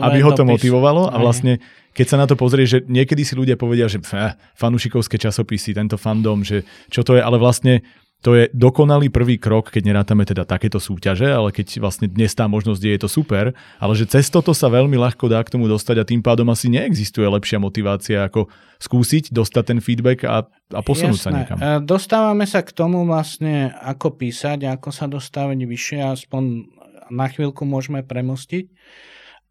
[0.01, 1.13] Aby ho to motivovalo.
[1.13, 1.61] A vlastne
[1.93, 6.01] keď sa na to pozrie, že niekedy si ľudia povedia, že eh, fanúšikovské časopisy, tento
[6.01, 7.85] fandom, že čo to je, ale vlastne
[8.23, 12.47] to je dokonalý prvý krok, keď nerátame teda takéto súťaže, ale keď vlastne dnes tá
[12.47, 13.51] možnosť je, je to super,
[13.83, 16.71] ale že cez toto sa veľmi ľahko dá k tomu dostať a tým pádom asi
[16.71, 18.47] neexistuje lepšia motivácia ako
[18.79, 21.27] skúsiť dostať ten feedback a, a posunúť Jasné.
[21.27, 21.59] sa niekam.
[21.59, 26.71] E, dostávame sa k tomu vlastne, ako písať ako sa dostávať vyššie, aspoň
[27.11, 28.71] na chvíľku môžeme premostiť.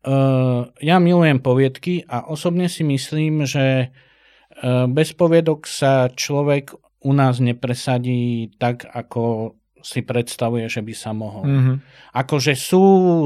[0.01, 7.11] Uh, ja milujem poviedky a osobne si myslím, že uh, bez poviedok sa človek u
[7.11, 11.43] nás nepresadí tak, ako si predstavuje, že by sa mohol.
[11.43, 11.75] Mm-hmm.
[12.13, 12.83] Akože sú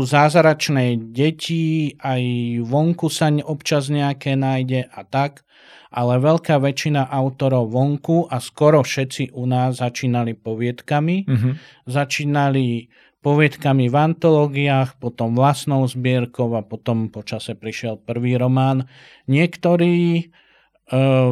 [0.07, 2.23] zázračné deti, aj
[2.63, 5.43] vonku sa občas nejaké nájde a tak,
[5.91, 11.27] ale veľká väčšina autorov vonku a skoro všetci u nás začínali poviedkami.
[11.27, 11.53] Mm-hmm.
[11.88, 12.88] Začínali
[13.23, 18.85] poviedkami v antológiách, potom vlastnou zbierkou a potom počase prišiel prvý román.
[19.25, 20.29] Niektorí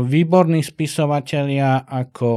[0.04, 2.32] výborní spisovatelia ako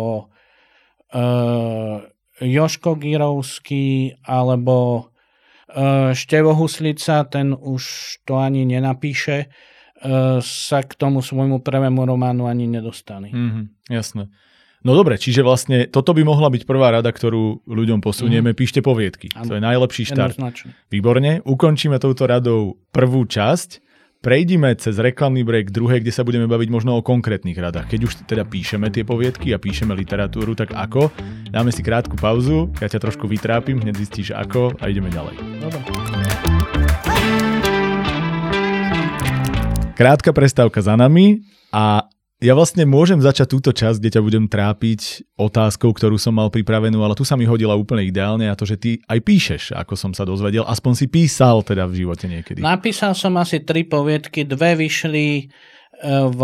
[1.17, 2.05] uh,
[2.37, 5.09] Joško Girovský alebo
[5.73, 7.83] uh, Števo Huslica, ten už
[8.29, 9.49] to ani nenapíše,
[10.45, 13.33] sa k tomu svojmu prvému románu ani nedostali.
[13.33, 14.29] Mm-hmm, jasné.
[14.85, 18.55] No dobre, čiže vlastne toto by mohla byť prvá rada, ktorú ľuďom posunieme.
[18.55, 18.57] Mm.
[18.61, 19.35] Píšte poviedky.
[19.35, 19.51] Ano.
[19.51, 20.39] To je najlepší štart.
[20.93, 21.43] Výborne.
[21.43, 23.83] Ukončíme touto radou prvú časť
[24.27, 27.87] prejdime cez reklamný break druhé, kde sa budeme baviť možno o konkrétnych radách.
[27.87, 31.15] Keď už teda píšeme tie poviedky a píšeme literatúru, tak ako?
[31.47, 35.39] Dáme si krátku pauzu, ja ťa trošku vytrápim, hneď zistíš ako a ideme ďalej.
[39.95, 45.25] Krátka prestávka za nami a ja vlastne môžem začať túto časť, kde ťa budem trápiť
[45.41, 48.77] otázkou, ktorú som mal pripravenú, ale tu sa mi hodila úplne ideálne a to, že
[48.77, 50.69] ty aj píšeš, ako som sa dozvedel.
[50.69, 52.61] Aspoň si písal teda v živote niekedy.
[52.61, 55.45] Napísal som asi tri poviedky, dve vyšli e,
[56.29, 56.41] v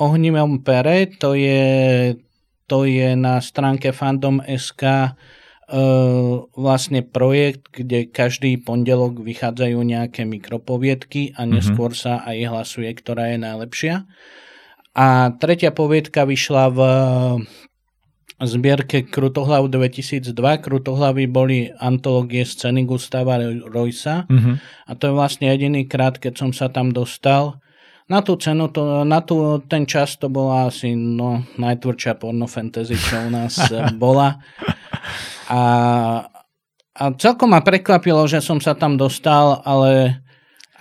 [0.00, 2.16] ohnivom pere, to je,
[2.64, 5.12] to je na stránke fandom.sk
[5.72, 12.04] uh, vlastne projekt, kde každý pondelok vychádzajú nejaké mikropoviedky a neskôr mm-hmm.
[12.08, 13.94] sa aj hlasuje, ktorá je najlepšia.
[14.92, 16.78] A tretia poviedka vyšla v
[18.42, 20.34] zbierke Krutohlav 2002.
[20.36, 23.38] Krutohlavy boli antológie scény Gustava
[23.70, 24.54] Roysa mm-hmm.
[24.60, 27.62] a to je vlastne jediný krát, keď som sa tam dostal.
[28.10, 32.98] Na tú cenu, to, na tú, ten čas to bola asi no, najtvrdšia porno fantasy,
[32.98, 33.56] čo u nás
[34.02, 34.42] bola.
[35.48, 35.62] A,
[36.92, 40.21] a celkom ma prekvapilo, že som sa tam dostal, ale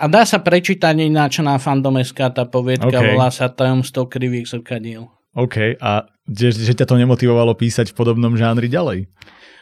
[0.02, 3.14] a dá sa prečítať ináč na fandom.sk tá poviedka, okay.
[3.14, 5.06] volá sa Tajomstvo krivých zrkadiel.
[5.38, 9.06] OK, a že, že ťa to nemotivovalo písať v podobnom žánri ďalej?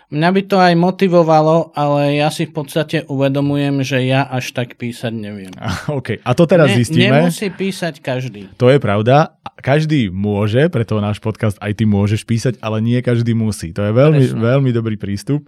[0.09, 4.73] Mňa by to aj motivovalo, ale ja si v podstate uvedomujem, že ja až tak
[4.73, 5.53] písať neviem.
[5.99, 7.29] OK, a to teraz ne, zistíme.
[7.29, 8.49] Nemusí písať každý.
[8.57, 9.37] To je pravda.
[9.61, 13.69] Každý môže, preto náš podcast aj ty môžeš písať, ale nie každý musí.
[13.77, 15.45] To je veľmi, veľmi dobrý prístup.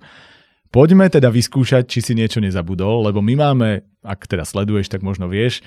[0.71, 5.27] Poďme teda vyskúšať, či si niečo nezabudol, lebo my máme, ak teda sleduješ, tak možno
[5.27, 5.59] vieš,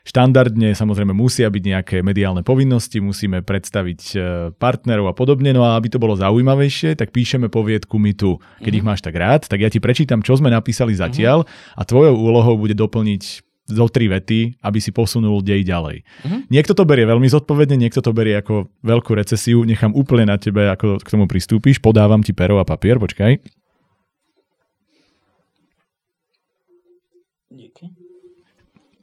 [0.00, 4.18] Štandardne samozrejme musia byť nejaké mediálne povinnosti, musíme predstaviť e,
[4.56, 8.40] partnerov a podobne, no a aby to bolo zaujímavejšie, tak píšeme poviedku my tu.
[8.40, 8.78] Keď mm-hmm.
[8.80, 11.00] ich máš tak rád, tak ja ti prečítam, čo sme napísali mhm.
[11.04, 11.76] zatiaľ mm-hmm.
[11.76, 13.22] a tvojou úlohou bude doplniť
[13.70, 16.02] zo tri vety, aby si posunul dej ďalej.
[16.02, 16.40] Mm-hmm.
[16.48, 20.64] Niekto to berie veľmi zodpovedne, niekto to berie ako veľkú recesiu, nechám úplne na tebe,
[20.64, 23.59] ako k tomu pristúpiš, podávam ti pero a papier, počkaj.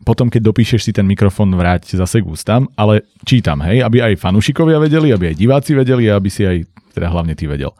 [0.08, 4.24] Potom, keď dopíšeš si ten mikrofón, vráť zase k ústam, ale čítam, hej, aby aj
[4.24, 6.64] fanúšikovia vedeli, aby aj diváci vedeli a aby si aj,
[6.96, 7.76] teda hlavne ty vedel.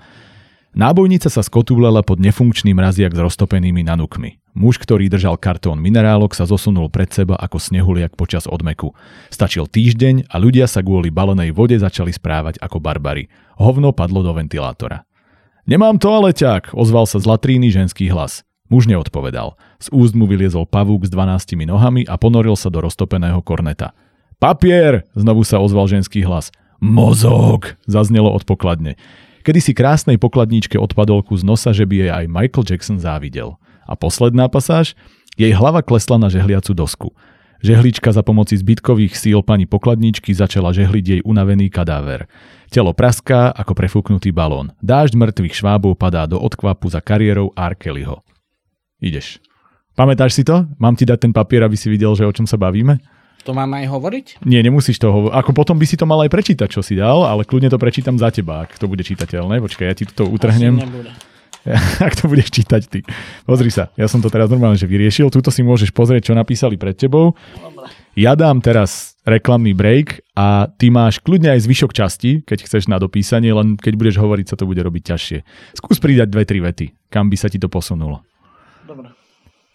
[0.76, 4.38] Nábojnica sa skotúlela pod nefunkčný mraziak s roztopenými nanukmi.
[4.54, 8.94] Muž, ktorý držal kartón minerálok, sa zosunul pred seba ako snehuliak počas odmeku.
[9.34, 13.32] Stačil týždeň a ľudia sa kvôli balenej vode začali správať ako barbary.
[13.58, 15.08] Hovno padlo do ventilátora.
[15.66, 18.47] Nemám toaleťák, ozval sa z latríny ženský hlas.
[18.68, 19.56] Muž neodpovedal.
[19.80, 23.96] Z úst mu vyliezol pavúk s 12 nohami a ponoril sa do roztopeného korneta.
[24.38, 25.08] Papier!
[25.16, 26.52] Znovu sa ozval ženský hlas.
[26.84, 27.80] Mozog!
[27.88, 29.00] Zaznelo od pokladne.
[29.48, 33.56] Kedy si krásnej pokladníčke odpadol kus nosa, že by jej aj Michael Jackson závidel.
[33.88, 34.94] A posledná pasáž?
[35.40, 37.10] Jej hlava klesla na žehliacu dosku.
[37.64, 42.30] Žehlička za pomoci zbytkových síl pani pokladníčky začala žehliť jej unavený kadáver.
[42.70, 44.76] Telo praská ako prefúknutý balón.
[44.84, 47.74] Dážď mŕtvych švábov padá do odkvapu za kariérou R.
[48.98, 49.38] Ideš.
[49.98, 50.66] Pamätáš si to?
[50.78, 53.02] Mám ti dať ten papier, aby si videl, že o čom sa bavíme?
[53.46, 54.26] To mám aj hovoriť?
[54.44, 55.34] Nie, nemusíš to hovoriť.
[55.34, 58.20] Ako potom by si to mal aj prečítať, čo si dal, ale kľudne to prečítam
[58.20, 59.64] za teba, ak to bude čitateľné.
[59.64, 60.82] Počkaj, ja ti to utrhnem.
[62.08, 63.00] ak to budeš čítať ty.
[63.44, 65.32] Pozri sa, ja som to teraz normálne že vyriešil.
[65.32, 67.36] Tuto si môžeš pozrieť, čo napísali pred tebou.
[67.60, 67.88] Dobre.
[68.18, 72.98] Ja dám teraz reklamný break a ty máš kľudne aj zvyšok časti, keď chceš na
[72.98, 75.38] dopísanie, len keď budeš hovoriť, sa to bude robiť ťažšie.
[75.78, 78.26] Skús pridať dve, tri vety, kam by sa ti to posunulo.
[78.88, 79.12] Dobre.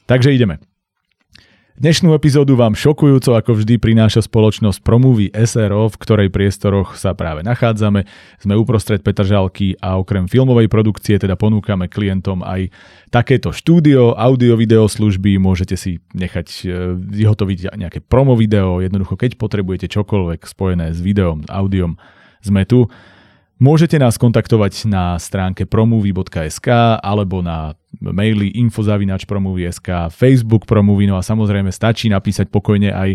[0.09, 0.57] Takže ideme.
[1.73, 7.41] Dnešnú epizódu vám šokujúco ako vždy prináša spoločnosť Promovy SRO, v ktorej priestoroch sa práve
[7.41, 8.05] nachádzame.
[8.37, 12.69] Sme uprostred Petržalky a okrem filmovej produkcie teda ponúkame klientom aj
[13.09, 19.89] takéto štúdio, audio-video služby, môžete si nechať e, vyhotoviť nejaké promo video, jednoducho keď potrebujete
[19.89, 21.97] čokoľvek spojené s videom, audiom,
[22.45, 22.93] sme tu.
[23.63, 31.69] Môžete nás kontaktovať na stránke promovy.sk alebo na maily infozavinačpromovy.sk, Facebook Promovy, no a samozrejme
[31.69, 33.11] stačí napísať pokojne aj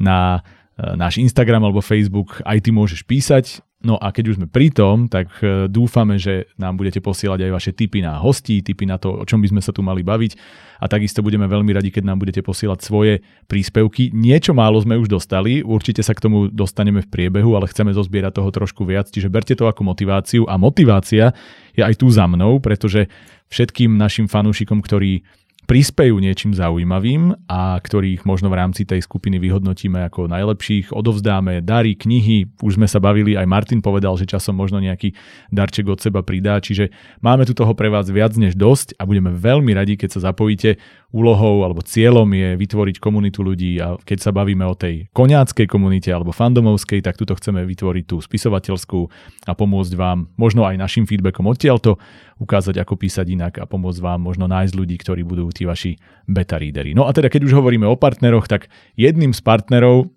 [0.00, 0.40] na
[0.78, 3.60] e, náš Instagram alebo Facebook, aj ty môžeš písať.
[3.82, 7.50] No a keď už sme pri tom, tak e, dúfame, že nám budete posielať aj
[7.50, 10.38] vaše tipy na hostí, tipy na to, o čom by sme sa tu mali baviť.
[10.78, 14.14] A takisto budeme veľmi radi, keď nám budete posielať svoje príspevky.
[14.14, 18.38] Niečo málo sme už dostali, určite sa k tomu dostaneme v priebehu, ale chceme zozbierať
[18.38, 20.46] toho trošku viac, čiže berte to ako motiváciu.
[20.46, 21.34] A motivácia
[21.76, 23.08] je aj tu za mnou, pretože
[23.52, 25.24] všetkým našim fanúšikom, ktorí
[25.62, 31.94] prispejú niečím zaujímavým a ktorých možno v rámci tej skupiny vyhodnotíme ako najlepších, odovzdáme dary,
[31.94, 35.14] knihy, už sme sa bavili, aj Martin povedal, že časom možno nejaký
[35.54, 36.90] darček od seba pridá, čiže
[37.22, 40.82] máme tu toho pre vás viac než dosť a budeme veľmi radi, keď sa zapojíte.
[41.12, 46.08] Úlohou alebo cieľom je vytvoriť komunitu ľudí a keď sa bavíme o tej koňáckej komunite
[46.08, 49.00] alebo fandomovskej, tak tuto chceme vytvoriť tú spisovateľskú
[49.44, 52.00] a pomôcť vám možno aj našim feedbackom odtiaľto
[52.40, 56.56] ukázať, ako písať inak a pomôcť vám možno nájsť ľudí, ktorí budú tí vaši beta
[56.56, 56.96] readery.
[56.96, 60.08] No a teda keď už hovoríme o partneroch, tak jedným z partnerov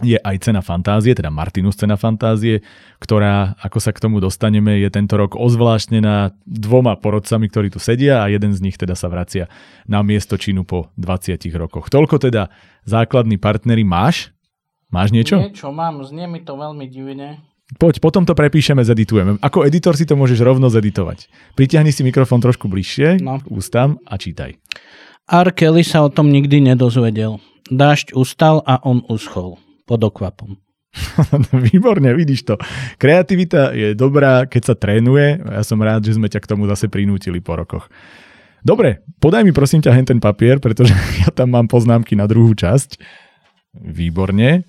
[0.00, 2.64] je aj cena fantázie, teda Martinus cena fantázie,
[2.96, 8.24] ktorá, ako sa k tomu dostaneme, je tento rok ozvláštnená dvoma porodcami, ktorí tu sedia
[8.24, 9.52] a jeden z nich teda sa vracia
[9.84, 11.92] na miesto činu po 20 rokoch.
[11.92, 12.48] Toľko teda
[12.88, 14.32] základní partnery máš
[14.92, 15.40] Máš niečo?
[15.40, 17.40] Niečo mám, znie mi to veľmi divne.
[17.80, 19.40] Poď, potom to prepíšeme, zeditujeme.
[19.40, 21.32] Ako editor si to môžeš rovno zeditovať.
[21.56, 23.40] Pritiahni si mikrofón trošku bližšie No.
[23.48, 24.60] ústam a čítaj.
[25.32, 25.48] R.
[25.56, 27.40] Kelly sa o tom nikdy nedozvedel.
[27.72, 29.56] Dážď ustal a on uschol.
[29.92, 30.56] Pod okvapom.
[31.68, 32.54] Výborne, vidíš to.
[32.96, 35.36] Kreativita je dobrá, keď sa trénuje.
[35.44, 37.92] Ja som rád, že sme ťa k tomu zase prinútili po rokoch.
[38.64, 42.56] Dobre, podaj mi prosím ťa hen ten papier, pretože ja tam mám poznámky na druhú
[42.56, 42.96] časť.
[43.76, 44.64] Výborne.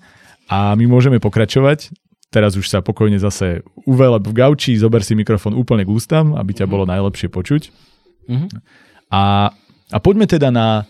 [0.52, 1.88] A my môžeme pokračovať.
[2.28, 6.52] Teraz už sa pokojne zase uveleb v gauči, zober si mikrofón úplne k ústam, aby
[6.52, 7.72] ťa bolo najlepšie počuť.
[8.28, 8.46] Mhm.
[9.08, 9.54] A,
[9.88, 10.84] a poďme teda na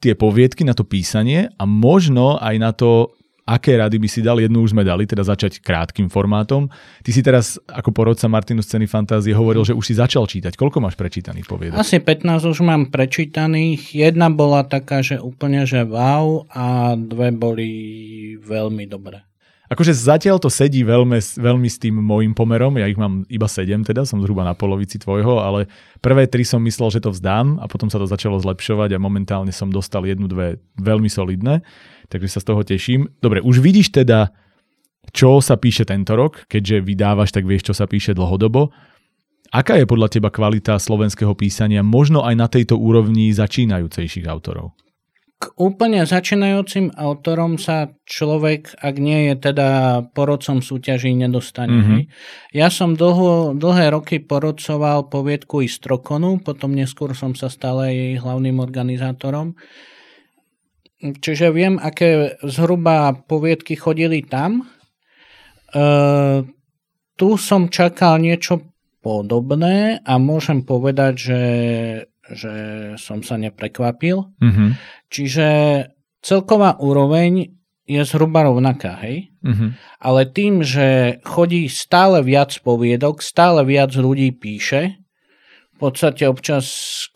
[0.00, 3.12] tie poviedky, na to písanie a možno aj na to,
[3.44, 4.40] aké rady by si dal.
[4.40, 6.68] Jednu už sme dali, teda začať krátkým formátom.
[7.04, 10.56] Ty si teraz ako porodca Martinu Scény fantázie hovoril, že už si začal čítať.
[10.56, 11.76] Koľko máš prečítaných poviedok?
[11.76, 13.92] Asi 15 už mám prečítaných.
[13.92, 17.70] Jedna bola taká, že úplne, že wow a dve boli
[18.40, 19.22] veľmi dobré.
[19.72, 23.80] Akože zatiaľ to sedí veľmi, veľmi s tým môjim pomerom, ja ich mám iba 7
[23.80, 25.72] teda, som zhruba na polovici tvojho, ale
[26.04, 29.56] prvé tri som myslel, že to vzdám a potom sa to začalo zlepšovať a momentálne
[29.56, 31.64] som dostal jednu, dve veľmi solidné,
[32.12, 33.08] takže sa z toho teším.
[33.24, 34.36] Dobre, už vidíš teda,
[35.16, 38.68] čo sa píše tento rok, keďže vydávaš, tak vieš, čo sa píše dlhodobo.
[39.48, 44.76] Aká je podľa teba kvalita slovenského písania možno aj na tejto úrovni začínajúcejších autorov?
[45.44, 49.68] K úplne začínajúcim autorom sa človek, ak nie je teda
[50.16, 51.68] porodcom súťaží, nedostane.
[51.68, 51.80] Mhm.
[51.84, 52.02] Mm-hmm.
[52.56, 58.56] Ja som dlho, dlhé roky porodcoval poviedku Istrokonu, potom neskôr som sa stal jej hlavným
[58.56, 59.52] organizátorom.
[61.04, 64.64] Čiže viem, aké zhruba poviedky chodili tam.
[64.64, 66.48] E,
[67.20, 68.64] tu som čakal niečo
[69.04, 71.44] podobné a môžem povedať, že,
[72.32, 72.52] že
[72.96, 74.32] som sa neprekvapil.
[74.40, 74.66] Mhm.
[75.14, 75.46] Čiže
[76.18, 77.54] celková úroveň
[77.86, 79.30] je zhruba rovnaká, hej?
[79.46, 79.78] Mhm.
[80.02, 85.04] Ale tým, že chodí stále viac poviedok, stále viac ľudí píše,
[85.74, 86.66] v podstate občas,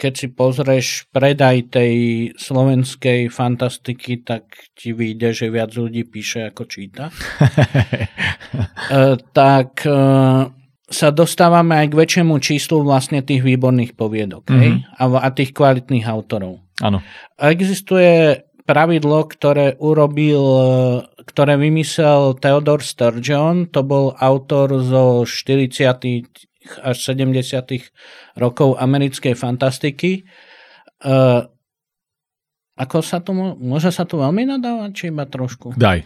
[0.02, 1.94] keď si pozrieš predaj tej
[2.34, 7.10] slovenskej fantastiky, tak ti vyjde, že viac ľudí píše ako číta.
[8.88, 9.92] E, tak e,
[10.88, 14.62] sa dostávame aj k väčšiemu číslu vlastne tých výborných poviedok mm-hmm.
[14.64, 14.72] hej?
[14.96, 16.64] A, a tých kvalitných autorov.
[16.82, 17.02] Áno.
[17.38, 20.42] Existuje pravidlo, ktoré urobil,
[21.24, 26.28] ktoré vymyslel Theodore Sturgeon, to bol autor zo 40
[26.84, 27.32] až 70
[28.36, 30.28] rokov americkej fantastiky.
[31.00, 31.48] Uh,
[32.76, 35.74] ako sa to, môže sa tu veľmi nadávať, či iba trošku?
[35.74, 36.04] Daj.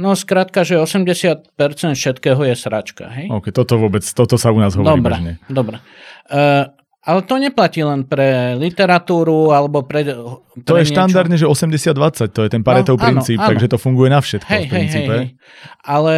[0.00, 1.54] No, skrátka, že 80%
[1.94, 3.28] všetkého je sračka, hej?
[3.28, 5.32] OK, toto vôbec, toto sa u nás hovorí Dobre, bežne.
[5.46, 5.76] dobre.
[6.26, 10.92] Uh, ale to neplatí len pre literatúru alebo pre, pre To je niečo.
[10.92, 13.48] štandardne, že 80-20, to je ten Paretov No, áno, princíp, áno.
[13.48, 15.14] takže to funguje na všetko Hej, v hej, hej, princípe.
[15.14, 15.26] hej.
[15.82, 16.16] Ale,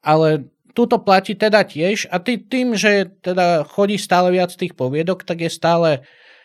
[0.00, 0.28] ale
[0.72, 5.40] túto platí teda tiež a ty, tým, že teda chodí stále viac tých poviedok, tak
[5.40, 6.00] je stále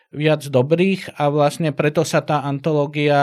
[0.09, 3.19] viac dobrých a vlastne preto sa tá antológia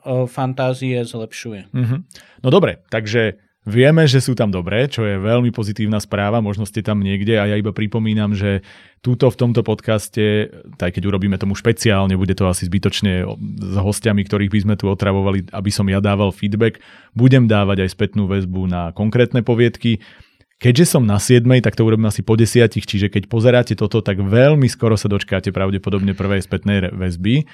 [0.00, 1.70] o, fantázie zlepšuje.
[1.70, 1.96] Mhm.
[2.40, 6.84] No dobre, takže vieme, že sú tam dobré, čo je veľmi pozitívna správa, možno ste
[6.84, 8.60] tam niekde a ja iba pripomínam, že
[9.00, 13.24] túto v tomto podcaste, aj keď urobíme tomu špeciálne, bude to asi zbytočne
[13.60, 16.80] s hostiami, ktorých by sme tu otravovali, aby som ja dával feedback,
[17.16, 20.00] budem dávať aj spätnú väzbu na konkrétne poviedky.
[20.60, 24.22] Keďže som na 7, tak to urobím asi po 10, čiže keď pozeráte toto, tak
[24.22, 27.44] veľmi skoro sa dočkáte pravdepodobne prvej spätnej väzby.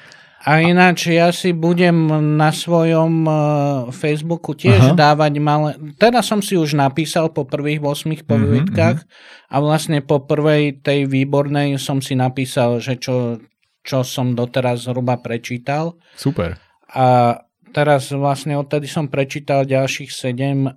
[0.40, 2.09] A ináč ja si budem
[2.40, 3.37] na svojom uh,
[3.92, 4.96] Facebooku tiež Aha.
[4.96, 5.76] dávať malé...
[6.00, 9.05] Teda som si už napísal po prvých 8 poviedkách
[9.53, 13.37] a vlastne po prvej tej výbornej som si napísal, že čo,
[13.85, 16.00] čo som doteraz zhruba prečítal.
[16.16, 16.57] Super.
[16.88, 17.37] A
[17.76, 20.72] teraz vlastne odtedy som prečítal ďalších 7.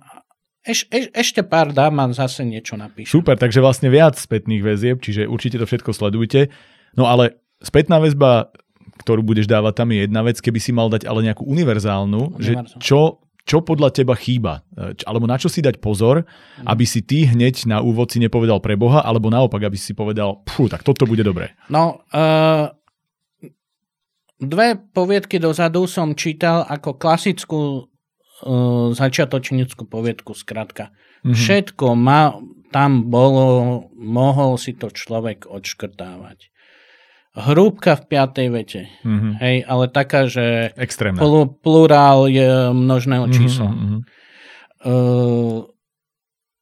[0.64, 3.08] Eš, eš, ešte pár dám a zase niečo napíšem.
[3.08, 6.52] Super, takže vlastne viac spätných väzieb, čiže určite to všetko sledujte.
[6.96, 8.52] No ale spätná väzba,
[8.96, 12.54] ktorú budeš dávať, tam je jedna vec, keby si mal dať ale nejakú univerzálnu, že
[12.54, 12.80] Univerzálnu.
[12.80, 13.00] čo,
[13.42, 16.66] čo podľa teba chýba, E, alebo na čo si dať pozor, Mhm.
[16.66, 20.42] aby si ty hneď na úvod si nepovedal pre Boha, alebo naopak, aby si povedal,
[20.42, 21.52] pfú, tak toto bude dobré.
[21.68, 22.70] No, uh,
[24.38, 27.60] dve poviedky dozadu som čítal ako klasickú
[28.42, 30.90] uh, začiatočnícku poviedku, skratka.
[31.24, 31.34] Mhm.
[31.34, 32.36] Všetko ma,
[32.70, 33.46] tam bolo,
[33.94, 36.50] mohol si to človek odškrtávať.
[37.34, 38.82] Hrúbka v piatej vete.
[39.02, 39.42] Mhm.
[39.42, 41.18] Hej, ale taká, že Extrémna.
[41.18, 43.70] plu, plurál je množného čísla.
[43.74, 43.98] Mhm, mhm.
[44.84, 45.64] Uh,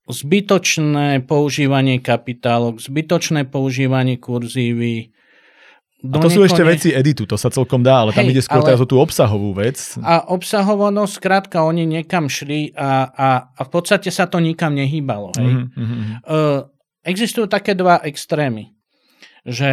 [0.07, 5.13] zbytočné používanie kapitálok, zbytočné používanie kurzívy,
[6.03, 8.75] a to sú ešte veci editu, to sa celkom dá, ale tam ide skôr ale...
[8.75, 9.79] teraz o tú obsahovú vec.
[10.03, 14.75] A obsahovo, no skrátka, oni niekam šli a, a, a v podstate sa to nikam
[14.75, 15.31] nehýbalo.
[15.39, 15.71] Hej.
[15.71, 16.27] Mm-hmm.
[16.27, 16.67] Uh,
[17.07, 18.75] existujú také dva extrémy.
[19.43, 19.73] Že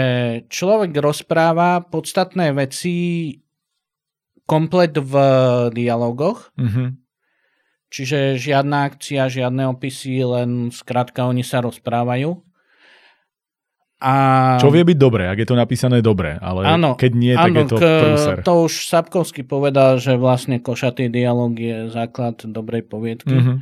[0.49, 3.37] človek rozpráva podstatné veci
[4.49, 5.13] komplet v
[5.69, 6.87] dialogoch, mm-hmm.
[7.93, 12.41] čiže žiadna akcia, žiadne opisy, len skrátka oni sa rozprávajú.
[14.01, 14.13] A...
[14.57, 17.59] Čo vie byť dobré, ak je to napísané dobre, ale ano, keď nie, tak ano,
[17.59, 18.35] je to k, prúser.
[18.47, 23.57] To už Sapkovský povedal, že vlastne košatý dialog je základ dobrej poviedky, mm-hmm.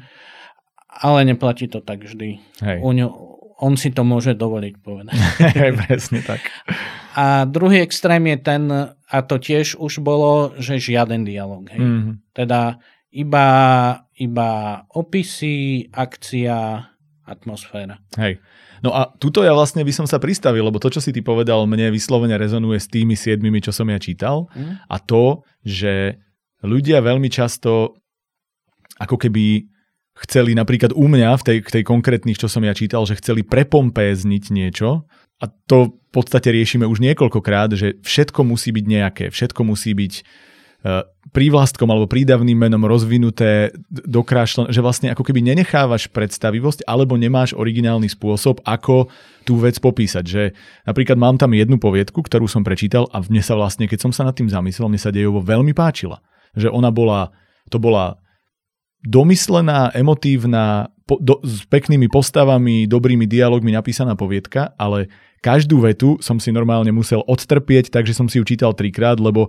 [1.04, 2.40] ale neplatí to tak vždy.
[2.64, 2.80] Hej.
[2.80, 3.08] U ňo,
[3.58, 5.18] on si to môže dovoliť povedať.
[5.90, 6.42] Presne tak.
[7.18, 11.66] A druhý extrém je ten, a to tiež už bolo, že žiaden dialog.
[11.74, 11.82] Hej.
[11.82, 12.14] Mm-hmm.
[12.38, 12.78] Teda
[13.10, 13.48] iba,
[14.14, 14.50] iba
[14.94, 16.86] opisy, akcia,
[17.26, 17.98] atmosféra.
[18.22, 18.38] Hej.
[18.86, 21.66] No a tuto ja vlastne by som sa pristavil, lebo to, čo si ty povedal,
[21.66, 24.46] mne vyslovene rezonuje s tými siedmimi, čo som ja čítal.
[24.54, 24.78] Mm.
[24.86, 26.22] A to, že
[26.62, 27.98] ľudia veľmi často
[29.02, 29.66] ako keby
[30.26, 34.44] chceli napríklad u mňa v tej, tej konkrétnych, čo som ja čítal, že chceli prepompézniť
[34.50, 35.06] niečo
[35.38, 40.14] a to v podstate riešime už niekoľkokrát, že všetko musí byť nejaké, všetko musí byť
[40.78, 41.02] E,
[41.34, 48.08] prívlastkom alebo prídavným menom rozvinuté, dokrášlené, že vlastne ako keby nenechávaš predstavivosť alebo nemáš originálny
[48.08, 49.12] spôsob, ako
[49.44, 50.24] tú vec popísať.
[50.24, 50.44] Že
[50.86, 54.24] napríklad mám tam jednu poviedku, ktorú som prečítal a mne sa vlastne, keď som sa
[54.24, 56.22] nad tým zamyslel, mne sa dejovo veľmi páčila.
[56.54, 57.34] Že ona bola,
[57.74, 58.22] to bola
[59.04, 65.08] domyslená, emotívna, po, do, s peknými postavami, dobrými dialogmi napísaná poviedka, ale
[65.40, 69.48] každú vetu som si normálne musel odtrpieť, takže som si ju čítal trikrát, lebo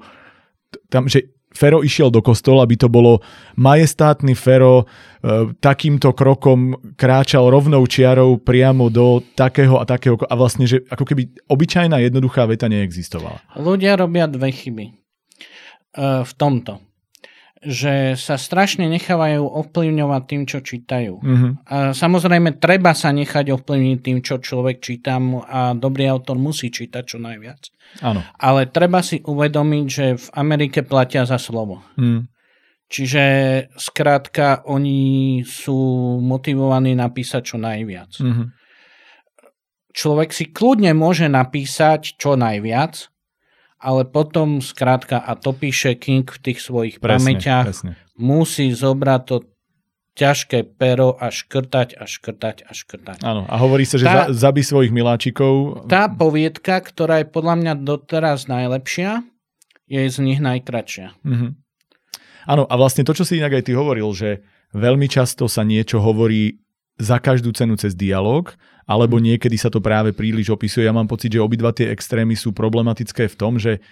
[0.93, 3.25] tam, že Fero išiel do kostola, aby to bolo
[3.57, 10.69] majestátny Fero, e, takýmto krokom kráčal rovnou čiarou priamo do takého a takého, a vlastne,
[10.69, 13.41] že ako keby obyčajná jednoduchá veta neexistovala.
[13.57, 14.93] Ľudia robia dve chyby e,
[16.21, 16.88] v tomto
[17.59, 21.15] že sa strašne nechávajú ovplyvňovať tým, čo čítajú.
[21.19, 21.53] Mm-hmm.
[21.67, 27.03] A samozrejme, treba sa nechať ovplyvniť tým, čo človek číta a dobrý autor musí čítať
[27.03, 27.59] čo najviac.
[28.07, 28.23] Áno.
[28.39, 31.83] Ale treba si uvedomiť, že v Amerike platia za slovo.
[31.99, 32.31] Mm.
[32.89, 33.25] Čiže
[33.77, 35.77] skrátka oni sú
[36.23, 38.17] motivovaní napísať čo najviac.
[38.17, 38.47] Mm-hmm.
[39.93, 43.11] Človek si kľudne môže napísať čo najviac,
[43.79, 47.93] ale potom skrátka, a to píše King v tých svojich presne, pamäťach, presne.
[48.19, 49.37] musí zobrať to
[50.19, 53.19] ťažké pero a škrtať a škrtať a škrtať.
[53.23, 55.87] Áno, a hovorí sa, že tá, za, zabí svojich miláčikov.
[55.87, 59.23] Tá poviedka, ktorá je podľa mňa doteraz najlepšia,
[59.87, 61.15] je z nich najkračšia.
[61.23, 61.51] Mm-hmm.
[62.51, 64.43] Áno, a vlastne to, čo si inak aj ty hovoril, že
[64.75, 66.59] veľmi často sa niečo hovorí
[66.99, 68.51] za každú cenu cez dialog
[68.89, 70.89] alebo niekedy sa to práve príliš opisuje.
[70.89, 73.85] Ja mám pocit, že obidva tie extrémy sú problematické v tom, že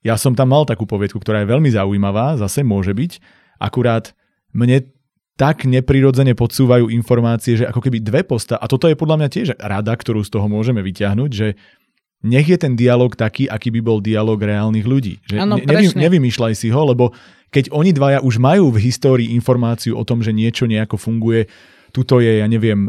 [0.00, 3.20] ja som tam mal takú poviedku, ktorá je veľmi zaujímavá, zase môže byť,
[3.60, 4.16] akurát
[4.56, 4.88] mne
[5.36, 9.48] tak neprirodzene podsúvajú informácie, že ako keby dve posta, a toto je podľa mňa tiež
[9.60, 11.56] rada, ktorú z toho môžeme vyťahnuť, že
[12.20, 15.24] nech je ten dialog taký, aký by bol dialog reálnych ľudí.
[15.24, 17.16] Že ano, nevy, nevymýšľaj si ho, lebo
[17.48, 21.48] keď oni dvaja už majú v histórii informáciu o tom, že niečo nejako funguje,
[21.90, 22.88] tuto je, ja neviem,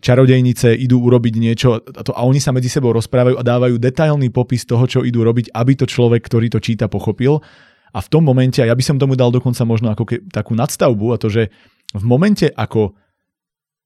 [0.00, 4.32] čarodejnice idú urobiť niečo a, to, a oni sa medzi sebou rozprávajú a dávajú detailný
[4.32, 7.44] popis toho, čo idú robiť, aby to človek, ktorý to číta, pochopil.
[7.92, 10.56] A v tom momente, a ja by som tomu dal dokonca možno ako ke, takú
[10.56, 11.52] nadstavbu, a to, že
[11.92, 12.96] v momente, ako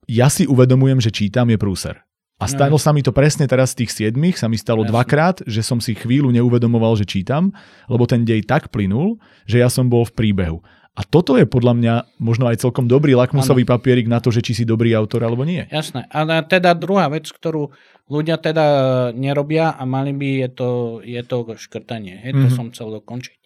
[0.07, 2.05] ja si uvedomujem, že čítam, je prúser.
[2.43, 4.91] A stalo sa mi to presne teraz z tých siedmých, sa mi stalo Jasne.
[4.93, 7.55] dvakrát, že som si chvíľu neuvedomoval, že čítam,
[7.89, 9.17] lebo ten dej tak plynul,
[9.49, 10.59] že ja som bol v príbehu.
[10.95, 13.73] A toto je podľa mňa možno aj celkom dobrý lakmusový ano.
[13.75, 15.67] papierik na to, že či si dobrý autor alebo nie.
[15.67, 16.07] Jasné.
[16.07, 17.75] A teda druhá vec, ktorú
[18.07, 18.67] ľudia teda
[19.11, 20.71] nerobia a mali by, je to,
[21.03, 22.23] je to škrtanie.
[22.23, 22.55] Hej, to mm-hmm.
[22.55, 23.39] som chcel dokončiť.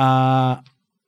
[0.00, 0.06] A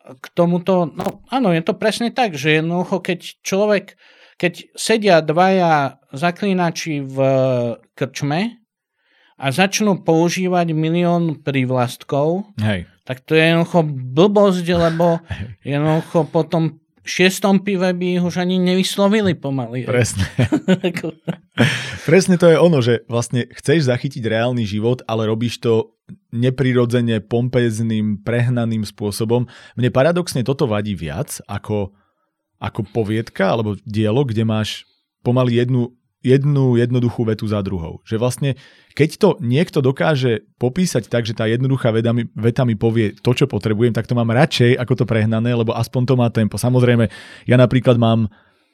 [0.09, 3.97] k tomuto, no áno, je to presne tak, že jednoducho, keď človek,
[4.37, 7.17] keď sedia dvaja zaklínači v
[7.97, 8.61] krčme
[9.41, 15.25] a začnú používať milión prívlastkov, Hej tak to je jednoducho blbosť, lebo
[15.65, 16.77] jednoducho potom
[17.09, 19.89] šiestom pive by ich už ani nevyslovili pomaly.
[19.89, 20.29] Presne.
[22.09, 25.97] Presne to je ono, že vlastne chceš zachytiť reálny život, ale robíš to
[26.37, 29.49] neprirodzene, pompezným, prehnaným spôsobom.
[29.81, 31.97] Mne paradoxne toto vadí viac ako,
[32.61, 34.85] ako poviedka alebo dielo, kde máš
[35.25, 38.03] pomaly jednu jednu jednoduchú vetu za druhou.
[38.03, 38.51] Že vlastne,
[38.99, 43.31] keď to niekto dokáže popísať tak, že tá jednoduchá veta mi, veta mi povie to,
[43.35, 46.59] čo potrebujem, tak to mám radšej ako to prehnané, lebo aspoň to má tempo.
[46.59, 47.07] Samozrejme,
[47.47, 48.27] ja napríklad mám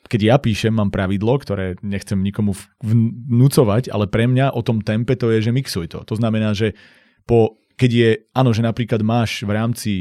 [0.04, 2.52] keď ja píšem, mám pravidlo, ktoré nechcem nikomu
[2.84, 6.04] vnúcovať, ale pre mňa o tom tempe to je, že mixuj to.
[6.04, 6.76] To znamená, že
[7.24, 9.92] po, keď je, áno, že napríklad máš v rámci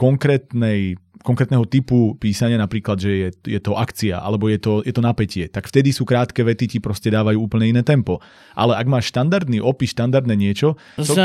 [0.00, 5.00] konkrétnej konkrétneho typu písania, napríklad, že je, je to akcia alebo je to, je to
[5.00, 8.20] napätie, tak vtedy sú krátke vety ti proste dávajú úplne iné tempo.
[8.52, 10.76] Ale ak máš štandardný opis, štandardné niečo...
[11.00, 11.24] Z, to...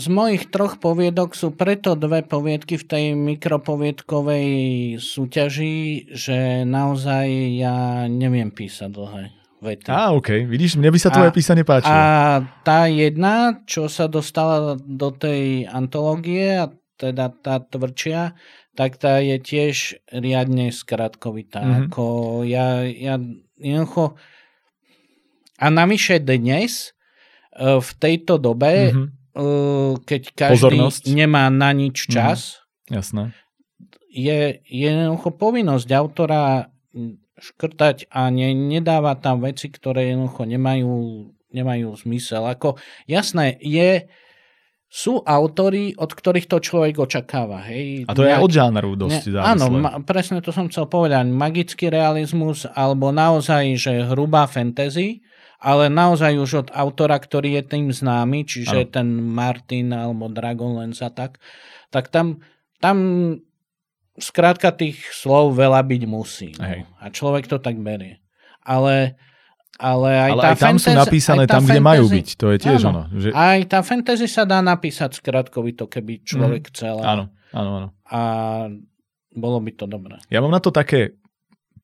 [0.00, 4.48] z mojich troch poviedok sú preto dve poviedky v tej mikropoviedkovej
[4.96, 7.28] súťaži, že naozaj
[7.60, 9.24] ja neviem písať dlhé
[9.60, 9.88] vety.
[9.92, 10.48] Á, OK.
[10.48, 11.92] Vidíš, mne by sa tvoje a, písanie páčilo.
[11.92, 18.38] A tá jedna, čo sa dostala do tej antológie, a teda tá tvrdšia,
[18.74, 21.62] tak tá je tiež riadne skratkovitá.
[21.62, 21.82] Mm-hmm.
[21.88, 22.04] Ako
[22.46, 23.14] ja, ja
[23.58, 24.18] jednoducho...
[25.62, 26.90] A navyše dnes,
[27.54, 29.08] e, v tejto dobe, mm-hmm.
[30.02, 31.02] keď každý Pozornosť.
[31.14, 32.10] nemá na nič mhm.
[32.10, 32.94] čas, mm-hmm.
[32.94, 33.22] Jasné.
[34.12, 36.68] je jednoducho povinnosť autora
[37.38, 40.92] škrtať a ne, nedáva tam veci, ktoré jednoducho nemajú,
[41.50, 42.46] nemajú zmysel.
[42.46, 42.78] Ako,
[43.10, 44.06] jasné, je
[44.88, 47.66] sú autory, od ktorých to človek očakáva.
[47.66, 48.06] Hej.
[48.06, 51.26] A to je aj od žánru dosť ne, Áno, ma, presne to som chcel povedať.
[51.26, 55.26] Magický realizmus alebo naozaj, že hrubá fantasy,
[55.58, 58.92] ale naozaj už od autora, ktorý je tým známy, čiže ano.
[58.92, 61.42] ten Martin alebo Dragonlance a tak,
[61.90, 62.44] tak tam,
[62.78, 62.96] tam
[64.14, 66.54] skrátka tých slov veľa byť musí.
[66.54, 66.86] No.
[67.02, 68.22] A človek to tak berie.
[68.62, 69.18] Ale
[69.78, 72.28] ale aj, ale tá aj tam fantasy, sú napísané tam, kde fantasy, majú byť.
[72.38, 73.02] To je tiež áno, ono.
[73.10, 73.28] Že...
[73.34, 76.70] Aj tá fantasy sa dá napísať skratkovito, keby človek mm.
[76.70, 76.96] chcel.
[77.02, 77.88] Áno, áno, áno.
[78.06, 78.20] A
[79.34, 80.22] bolo by to dobré.
[80.30, 81.18] Ja mám na to také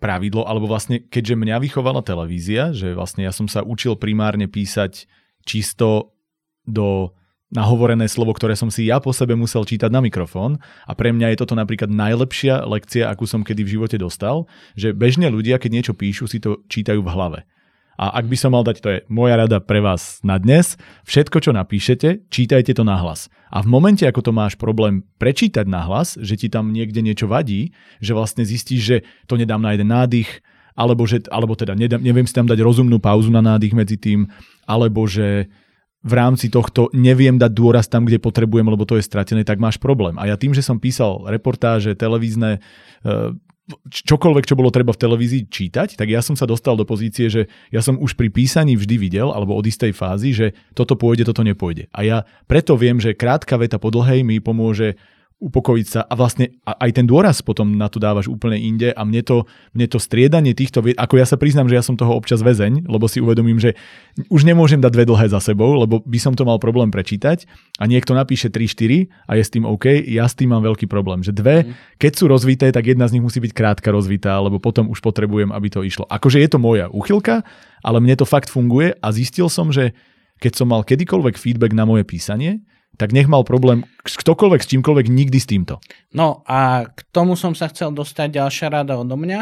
[0.01, 5.05] pravidlo, alebo vlastne, keďže mňa vychovala televízia, že vlastne ja som sa učil primárne písať
[5.45, 6.17] čisto
[6.65, 7.13] do
[7.51, 11.35] nahovorené slovo, ktoré som si ja po sebe musel čítať na mikrofón a pre mňa
[11.35, 14.47] je toto napríklad najlepšia lekcia, akú som kedy v živote dostal,
[14.79, 17.41] že bežne ľudia, keď niečo píšu, si to čítajú v hlave.
[18.01, 21.37] A ak by som mal dať, to je moja rada pre vás na dnes, všetko,
[21.45, 23.29] čo napíšete, čítajte to nahlas.
[23.53, 27.77] A v momente, ako to máš problém prečítať nahlas, že ti tam niekde niečo vadí,
[28.01, 28.97] že vlastne zistíš, že
[29.29, 30.41] to nedám na jeden nádych,
[30.73, 34.33] alebo, že, alebo teda nedám, neviem si tam dať rozumnú pauzu na nádych medzi tým,
[34.65, 35.53] alebo že
[36.01, 39.77] v rámci tohto neviem dať dôraz tam, kde potrebujem, lebo to je stratené, tak máš
[39.77, 40.17] problém.
[40.17, 42.65] A ja tým, že som písal reportáže, televízne,
[43.05, 43.37] e,
[43.91, 47.47] čokoľvek, čo bolo treba v televízii čítať, tak ja som sa dostal do pozície, že
[47.71, 51.47] ja som už pri písaní vždy videl, alebo od istej fázy, že toto pôjde, toto
[51.47, 51.91] nepôjde.
[51.95, 52.19] A ja
[52.51, 54.99] preto viem, že krátka veta po dlhej mi pomôže
[55.41, 59.25] upokojiť sa a vlastne aj ten dôraz potom na to dávaš úplne inde a mne
[59.25, 62.85] to, mne to striedanie týchto, ako ja sa priznám, že ja som toho občas väzeň,
[62.85, 63.73] lebo si uvedomím, že
[64.29, 67.49] už nemôžem dať dve dlhé za sebou, lebo by som to mal problém prečítať
[67.81, 71.25] a niekto napíše 3-4 a je s tým OK, ja s tým mám veľký problém,
[71.25, 71.97] že dve, mhm.
[71.97, 75.57] keď sú rozvité, tak jedna z nich musí byť krátka rozvitá, lebo potom už potrebujem,
[75.57, 76.05] aby to išlo.
[76.05, 77.49] Akože je to moja úchylka,
[77.81, 79.97] ale mne to fakt funguje a zistil som, že
[80.41, 82.61] keď som mal kedykoľvek feedback na moje písanie,
[83.01, 85.81] tak nech mal problém ktokoľvek s čímkoľvek, nikdy s týmto.
[86.13, 89.41] No a k tomu som sa chcel dostať ďalšia rada odo mňa,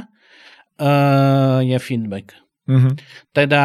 [0.79, 2.39] uh, je feedback.
[2.71, 2.95] Mm-hmm.
[3.35, 3.65] Teda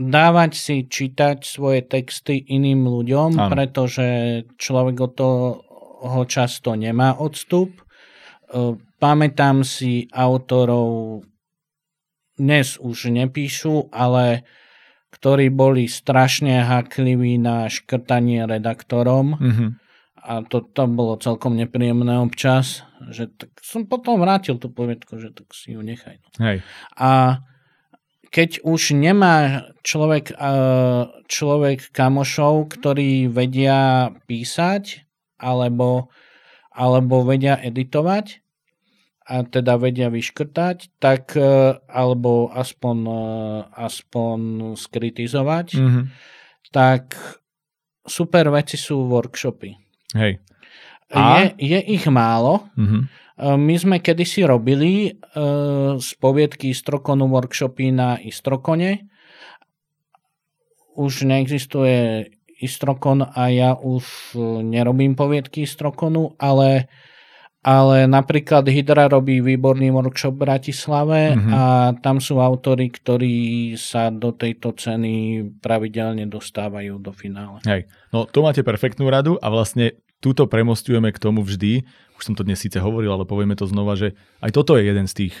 [0.00, 3.52] dávať si čítať svoje texty iným ľuďom, ano.
[3.52, 4.08] pretože
[4.56, 7.76] človek od toho často nemá odstup.
[8.48, 11.20] Uh, pamätám si autorov,
[12.36, 14.44] dnes už nepíšu, ale
[15.16, 19.40] ktorí boli strašne hakliví na škrtanie redaktorom.
[19.40, 19.70] Mm-hmm.
[20.26, 25.32] A to, to bolo celkom nepríjemné občas, že tak som potom vrátil tú povietku, že
[25.32, 26.20] tak si ju nechaj.
[26.20, 26.28] No.
[26.44, 26.58] Hej.
[26.98, 27.40] A
[28.28, 30.34] keď už nemá človek,
[31.30, 35.06] človek kamošov, ktorí vedia písať
[35.40, 36.12] alebo,
[36.74, 38.45] alebo vedia editovať,
[39.26, 43.18] a teda vedia vyškrtať, tak e, alebo aspoň, e,
[43.74, 44.38] aspoň
[44.78, 46.04] skritizovať, mm-hmm.
[46.70, 47.18] tak
[48.06, 49.74] super veci sú workshopy.
[50.14, 50.38] Hej.
[51.10, 51.42] A?
[51.58, 52.70] Je, je ich málo.
[52.78, 53.02] Mm-hmm.
[53.36, 59.12] My sme kedysi robili uh, z poviedky Istrokonu workshopy na Istrokone.
[60.96, 64.32] Už neexistuje Istrokon a ja už
[64.64, 66.88] nerobím poviedky Istrokonu, ale
[67.66, 71.50] ale napríklad Hydra robí výborný workshop v Bratislave mm-hmm.
[71.50, 71.62] a
[71.98, 77.58] tam sú autory, ktorí sa do tejto ceny pravidelne dostávajú do finále.
[77.66, 81.82] Hej, no to máte perfektnú radu a vlastne túto premostujeme k tomu vždy,
[82.14, 85.10] už som to dnes síce hovoril, ale povieme to znova, že aj toto je jeden
[85.10, 85.34] z tých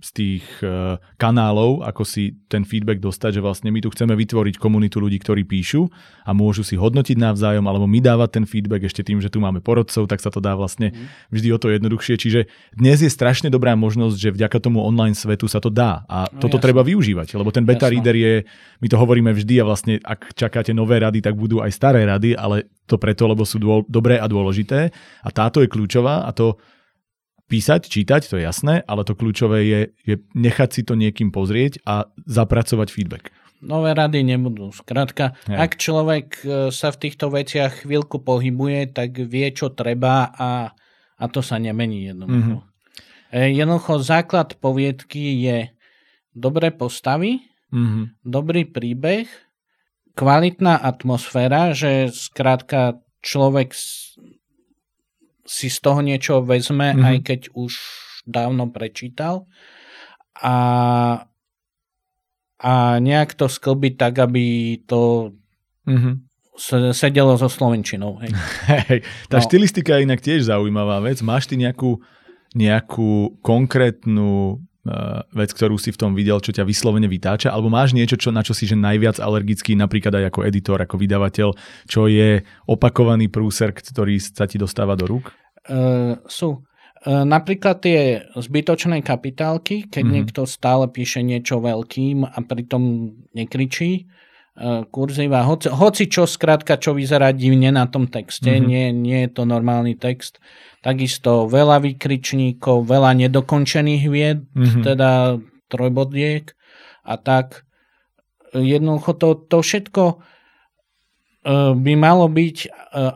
[0.00, 4.60] z tých uh, kanálov, ako si ten feedback dostať, že vlastne my tu chceme vytvoriť
[4.60, 5.88] komunitu ľudí, ktorí píšu
[6.24, 9.64] a môžu si hodnotiť navzájom, alebo my dávať ten feedback ešte tým, že tu máme
[9.64, 11.32] porodcov, tak sa to dá vlastne mm.
[11.32, 12.14] vždy o to jednoduchšie.
[12.20, 12.40] Čiže
[12.76, 16.40] dnes je strašne dobrá možnosť, že vďaka tomu online svetu sa to dá a no,
[16.40, 16.64] toto jasne.
[16.70, 17.94] treba využívať, lebo ten beta jasne.
[17.98, 18.34] reader je,
[18.80, 22.36] my to hovoríme vždy a vlastne ak čakáte nové rady, tak budú aj staré rady,
[22.36, 24.94] ale to preto, lebo sú dô, dobré a dôležité
[25.24, 26.54] a táto je kľúčová a to
[27.46, 31.82] písať, čítať, to je jasné, ale to kľúčové je, je nechať si to niekým pozrieť
[31.86, 33.30] a zapracovať feedback.
[33.64, 34.68] Nové rady nebudú.
[34.68, 35.64] Skrátka, ja.
[35.64, 40.76] ak človek e, sa v týchto veciach chvíľku pohybuje, tak vie, čo treba a,
[41.16, 42.60] a to sa nemení jednoducho.
[42.60, 43.56] Mm-hmm.
[43.56, 45.58] Jednoducho základ poviedky je
[46.36, 47.42] dobré postavy,
[47.72, 48.04] mm-hmm.
[48.22, 49.26] dobrý príbeh,
[50.16, 53.72] kvalitná atmosféra, že skrátka človek
[55.46, 57.06] si z toho niečo vezme, mm-hmm.
[57.06, 57.72] aj keď už
[58.26, 59.46] dávno prečítal.
[60.42, 60.56] A,
[62.60, 65.32] a nejak to sklbiť tak, aby to
[65.86, 66.14] mm-hmm.
[66.92, 68.20] sedelo so slovenčinou.
[68.20, 68.30] Hej.
[68.90, 69.44] Hej, tá no.
[69.46, 71.22] štilistika je inak tiež zaujímavá vec.
[71.22, 72.02] Máš ty nejakú,
[72.52, 74.60] nejakú konkrétnu
[75.34, 78.42] vec, ktorú si v tom videl, čo ťa vyslovene vytáča, alebo máš niečo, čo, na
[78.42, 81.48] čo si že najviac alergický, napríklad aj ako editor, ako vydavateľ,
[81.86, 85.34] čo je opakovaný prúser, ktorý sa ti dostáva do rúk?
[85.66, 86.62] Uh, sú.
[87.06, 90.14] Uh, napríklad tie zbytočné kapitálky, keď mm-hmm.
[90.14, 94.06] niekto stále píše niečo veľkým a pritom nekričí,
[94.56, 98.68] uh, kurziva, hoci, hoci čo skrátka, čo vyzerá divne na tom texte, mm-hmm.
[98.68, 100.40] nie, nie je to normálny text,
[100.86, 104.82] Takisto veľa vykričníkov, veľa nedokončených vied, mm-hmm.
[104.86, 105.34] teda
[105.66, 106.54] trojbodiek
[107.02, 107.66] a tak.
[108.54, 110.16] Jednoducho to, to všetko e,
[111.74, 112.68] by malo byť, e,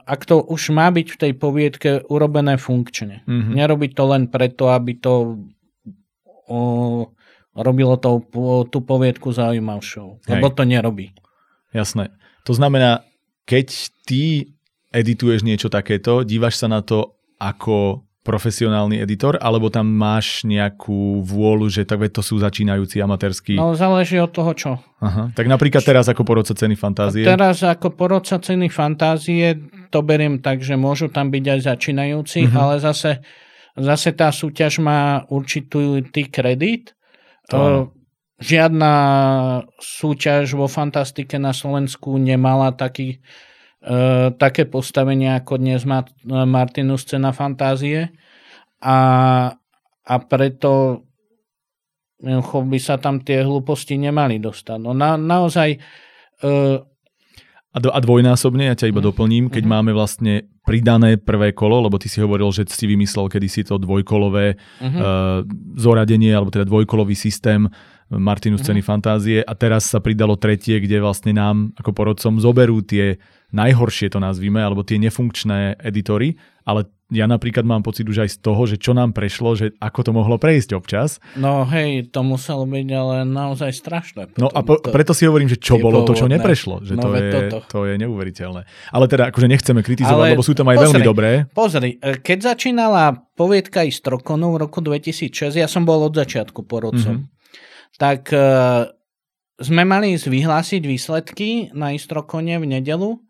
[0.03, 3.23] ak to už má byť v tej poviedke, urobené funkčne.
[3.31, 3.55] Mm-hmm.
[3.55, 5.47] Nerobiť to len preto, aby to
[6.51, 6.61] o,
[7.55, 8.19] robilo to,
[8.67, 10.27] tú poviedku zaujímavšou.
[10.27, 11.15] Lebo to nerobí.
[11.71, 12.11] Jasné.
[12.49, 13.07] To znamená,
[13.47, 14.55] keď ty
[14.91, 21.73] edituješ niečo takéto, dívaš sa na to ako profesionálny editor, alebo tam máš nejakú vôľu,
[21.73, 23.57] že tak to sú začínajúci amatérskí?
[23.57, 24.71] No záleží od toho, čo.
[25.01, 25.33] Aha.
[25.33, 27.25] Tak napríklad teraz ako porodca ceny fantázie?
[27.25, 29.57] Teraz ako porodca ceny fantázie
[29.89, 32.61] to beriem tak, že môžu tam byť aj začínajúci, uh-huh.
[32.61, 33.25] ale zase,
[33.73, 36.93] zase tá súťaž má určitý kredit.
[37.49, 37.89] To
[38.41, 38.93] Žiadna
[39.77, 43.21] súťaž vo fantastike na Slovensku nemala taký
[43.81, 48.13] E, také postavenie ako dnes má Martinus scéna fantázie
[48.85, 48.99] a,
[50.05, 51.01] a preto
[52.21, 54.77] by sa tam tie hlúposti nemali dostať.
[54.85, 55.81] No na, naozaj
[56.45, 56.49] e,
[57.73, 59.09] a, do, a dvojnásobne, ja ťa iba mhm.
[59.09, 59.75] doplním, keď uh-huh.
[59.81, 64.61] máme vlastne pridané prvé kolo, lebo ty si hovoril, že si vymyslel kedysi to dvojkolové
[64.61, 64.85] uh-huh.
[64.85, 65.41] uh,
[65.81, 67.65] zoradenie, alebo teda dvojkolový systém
[68.11, 68.91] Martinu scény uh-huh.
[68.91, 74.19] fantázie a teraz sa pridalo tretie, kde vlastne nám ako porodcom zoberú tie najhoršie to
[74.23, 78.79] nazvime, alebo tie nefunkčné editory, ale ja napríklad mám pocit už aj z toho, že
[78.79, 81.19] čo nám prešlo, že ako to mohlo prejsť občas.
[81.35, 84.23] No hej, to muselo byť ale naozaj strašné.
[84.39, 86.87] No a po, to, preto si hovorím, že čo bolo to, čo neprešlo.
[86.87, 87.31] Že no, to, je,
[87.67, 88.63] to je neuveriteľné.
[88.95, 91.31] Ale teda akože nechceme kritizovať, ale lebo sú tam aj pozri, veľmi dobré.
[91.51, 97.27] Pozri, e, keď začínala poviedka Istrokonu v roku 2006, ja som bol od začiatku porodcom,
[97.27, 97.40] mm-hmm.
[97.97, 98.87] Tak uh,
[99.61, 103.21] sme mali vyhlásiť výsledky na Istrokone v nedelu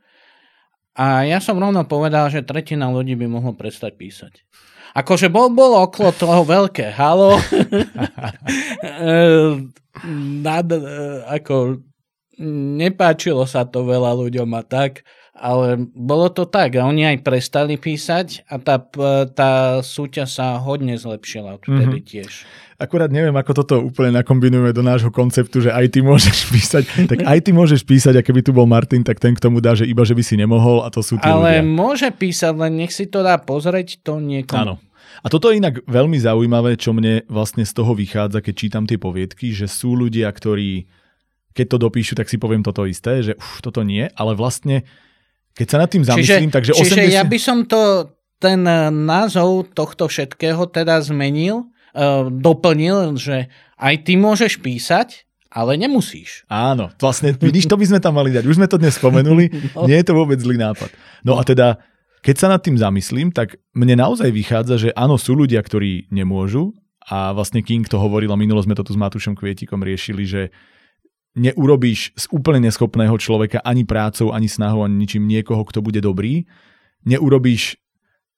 [0.95, 4.45] a ja som rovno povedal, že tretina ľudí by mohlo prestať písať.
[4.91, 7.39] Akože bol, bolo okolo toho veľké halo.
[10.45, 10.67] Nad,
[11.31, 11.79] ako,
[12.77, 15.07] nepáčilo sa to veľa ľuďom a tak,
[15.41, 18.77] ale bolo to tak a oni aj prestali písať a tá,
[19.33, 22.11] tá súťaž sa hodne zlepšila vtedy mm-hmm.
[22.13, 22.33] tiež.
[22.77, 26.85] Akurát neviem, ako toto úplne nakombinujeme do nášho konceptu, že aj ty môžeš písať.
[27.13, 29.73] tak aj ty môžeš písať, a keby tu bol Martin, tak ten k tomu dá,
[29.73, 31.69] že iba, že by si nemohol a to sú tí Ale ľudia.
[31.69, 34.61] môže písať, len nech si to dá pozrieť to niekomu.
[34.61, 34.75] Áno.
[35.21, 38.97] A toto je inak veľmi zaujímavé, čo mne vlastne z toho vychádza, keď čítam tie
[38.97, 40.89] poviedky, že sú ľudia, ktorí
[41.51, 44.87] keď to dopíšu, tak si poviem toto isté, že uf, toto nie, ale vlastne
[45.55, 46.83] keď sa nad tým zamyslím, čiže, takže 80...
[46.85, 48.65] Čiže ja by som to, ten
[49.05, 56.47] názov tohto všetkého teda zmenil uh, doplnil, že aj ty môžeš písať, ale nemusíš.
[56.47, 58.47] Áno, vlastne vidíš, to by sme tam mali dať.
[58.47, 59.91] Už sme to dnes spomenuli, no.
[59.91, 60.95] nie je to vôbec zlý nápad.
[61.27, 61.83] No a teda,
[62.23, 66.71] keď sa nad tým zamyslím, tak mne naozaj vychádza, že áno, sú ľudia, ktorí nemôžu
[67.11, 70.43] a vlastne King to hovoril a minulo sme to tu s Matúšom Kvietikom riešili, že
[71.41, 76.45] neurobíš z úplne neschopného človeka ani prácou, ani snahou, ani ničím niekoho, kto bude dobrý.
[77.09, 77.81] Neurobíš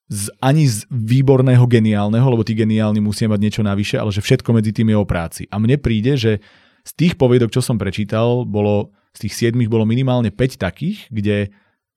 [0.07, 4.55] z, ani z výborného geniálneho, lebo tí geniálni musia mať niečo navyše, ale že všetko
[4.55, 5.43] medzi tým je o práci.
[5.51, 6.39] A mne príde, že
[6.87, 11.51] z tých poviedok, čo som prečítal, bolo, z tých siedmých bolo minimálne 5 takých, kde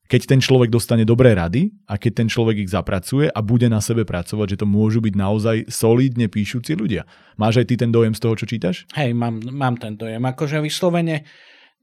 [0.05, 3.81] keď ten človek dostane dobré rady a keď ten človek ich zapracuje a bude na
[3.81, 7.09] sebe pracovať, že to môžu byť naozaj solidne píšuci ľudia.
[7.41, 8.85] Máš aj ty ten dojem z toho, čo čítaš?
[8.93, 10.21] Hej, mám, mám ten dojem.
[10.21, 11.25] Akože vyslovene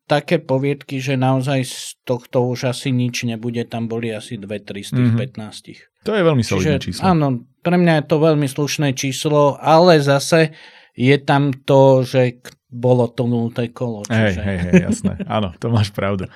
[0.06, 4.46] také poviedky, že naozaj z tohto už asi nič nebude, tam boli asi 2-3
[4.86, 5.88] z tých mm-hmm.
[5.96, 6.04] 15.
[6.06, 7.02] To je veľmi solidné Čiže, číslo.
[7.06, 7.26] Áno,
[7.62, 10.54] pre mňa je to veľmi slušné číslo, ale zase
[10.98, 12.42] je tam to, že
[12.72, 14.02] bolo to nulté kolo.
[14.08, 14.42] Hej, Čiže...
[14.42, 15.14] hej, hej, jasné.
[15.36, 16.26] Áno, to máš pravdu.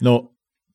[0.00, 0.32] No,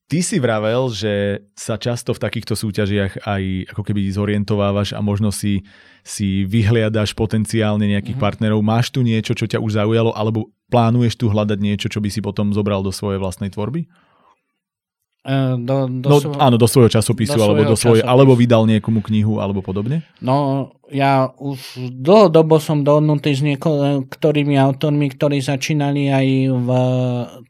[0.08, 5.28] Ty si vravel, že sa často v takýchto súťažiach aj ako keby zorientovávaš a možno
[5.28, 5.68] si,
[6.00, 8.24] si vyhliadaš potenciálne nejakých mm-hmm.
[8.24, 8.64] partnerov.
[8.64, 12.24] Máš tu niečo, čo ťa už zaujalo, alebo plánuješ tu hľadať niečo, čo by si
[12.24, 13.84] potom zobral do svojej vlastnej tvorby?
[15.28, 18.16] Uh, do, do no, svo- áno, do svojho časopisu, do alebo do svojej, časopisu.
[18.16, 20.00] alebo vydal niekomu knihu, alebo podobne?
[20.24, 26.68] No, ja už dlhodobo som dohodnutý s niektorými autormi, ktorí začínali aj v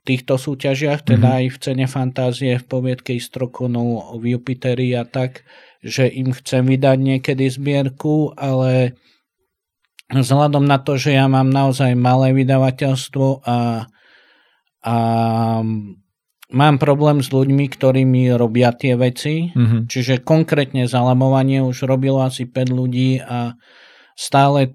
[0.02, 1.38] týchto súťažiach, teda mm-hmm.
[1.38, 5.46] aj v cene fantázie, v poviedke Istrokonov, v Jupiteri a tak,
[5.78, 8.98] že im chcem vydať niekedy zbierku, ale
[10.10, 13.86] vzhľadom na to, že ja mám naozaj malé vydavateľstvo a,
[14.82, 14.96] a
[16.52, 19.52] mám problém s ľuďmi, ktorí mi robia tie veci.
[19.52, 19.88] Mhm.
[19.88, 23.56] Čiže konkrétne zalamovanie už robilo asi 5 ľudí a
[24.16, 24.74] stále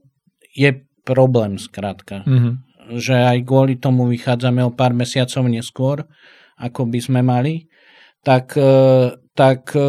[0.53, 2.23] je problém skrátka.
[2.23, 2.51] Mhm.
[2.99, 6.03] Že aj kvôli tomu vychádzame o pár mesiacov neskôr,
[6.59, 7.67] ako by sme mali.
[8.23, 8.75] Tak, e,
[9.35, 9.87] tak e,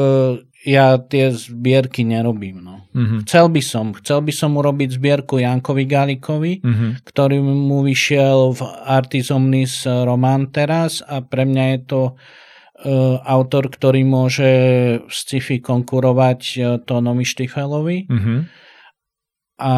[0.65, 2.65] ja tie zbierky nerobím.
[2.65, 2.89] No.
[2.97, 3.29] Mhm.
[3.29, 7.05] Chcel by som, chcel by som urobiť zbierku Jankovi Galikovi, Mhm.
[7.05, 12.01] ktorý mu vyšiel v Artis Omnis román teraz a pre mňa je to
[12.85, 14.51] uh, autor, ktorý môže
[15.05, 18.09] v sci-fi konkurovať uh, Tónovi Štifelovi.
[18.09, 18.35] Mhm.
[19.61, 19.75] A,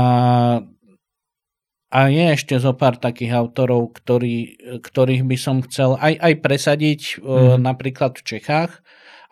[1.92, 7.00] a je ešte zo pár takých autorov, ktorý, ktorých by som chcel aj, aj presadiť
[7.20, 7.62] uh, Mhm.
[7.62, 8.80] napríklad v Čechách,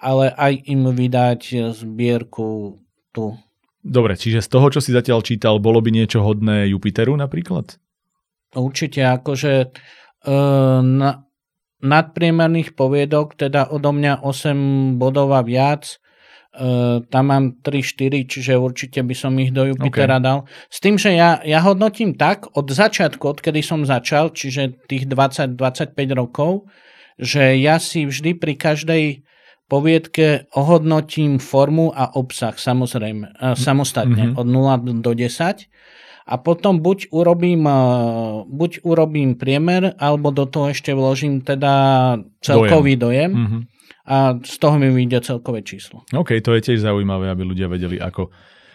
[0.04, 2.76] ale aj im vydať zbierku
[3.16, 3.32] tu.
[3.84, 7.76] Dobre, čiže z toho, čo si zatiaľ čítal, bolo by niečo hodné Jupiteru napríklad?
[8.56, 9.52] Určite, akože
[10.24, 11.28] uh, na,
[11.84, 16.00] nadpriemerných poviedok, teda odo mňa 8 bodov a viac,
[16.56, 20.24] uh, tam mám 3-4, čiže určite by som ich do Jupitera okay.
[20.24, 20.38] dal.
[20.72, 25.92] S tým, že ja, ja hodnotím tak od začiatku, odkedy som začal, čiže tých 20-25
[26.16, 26.72] rokov,
[27.20, 29.02] že ja si vždy pri každej
[29.68, 34.36] poviedke ohodnotím formu a obsah samozrejme, uh, samostatne Mhm.
[34.36, 35.66] od 0 do 10
[36.24, 42.96] a potom buď urobím, uh, buď urobím priemer, alebo do toho ešte vložím teda celkový
[42.96, 43.58] dojem, Mhm.
[44.04, 46.04] a z toho mi vyjde celkové číslo.
[46.12, 48.28] OK, to je tiež zaujímavé, aby ľudia vedeli ako.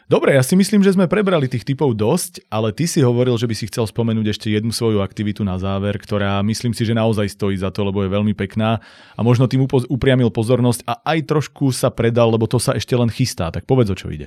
[0.09, 3.45] Dobre, ja si myslím, že sme prebrali tých typov dosť, ale ty si hovoril, že
[3.45, 7.29] by si chcel spomenúť ešte jednu svoju aktivitu na záver, ktorá myslím si, že naozaj
[7.29, 8.81] stojí za to, lebo je veľmi pekná
[9.13, 12.97] a možno tým upoz- upriamil pozornosť a aj trošku sa predal, lebo to sa ešte
[12.97, 13.53] len chystá.
[13.53, 14.25] Tak povedz, o čo ide.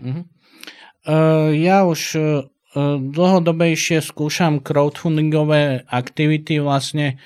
[1.03, 2.47] Uh, ja už uh,
[3.03, 7.19] dlhodobejšie skúšam crowdfundingové aktivity vlastne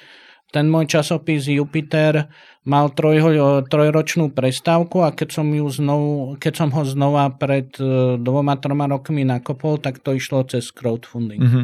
[0.56, 2.32] ten môj časopis Jupiter
[2.64, 8.16] mal trojho, trojročnú prestávku a keď som, ju znovu, keď som ho znova pred uh,
[8.16, 11.44] dvoma, troma rokmi nakopol, tak to išlo cez crowdfunding.
[11.44, 11.62] Mhm.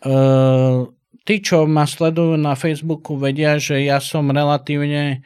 [0.00, 0.92] Uh,
[1.24, 5.24] tí, čo ma sledujú na Facebooku, vedia, že ja som relatívne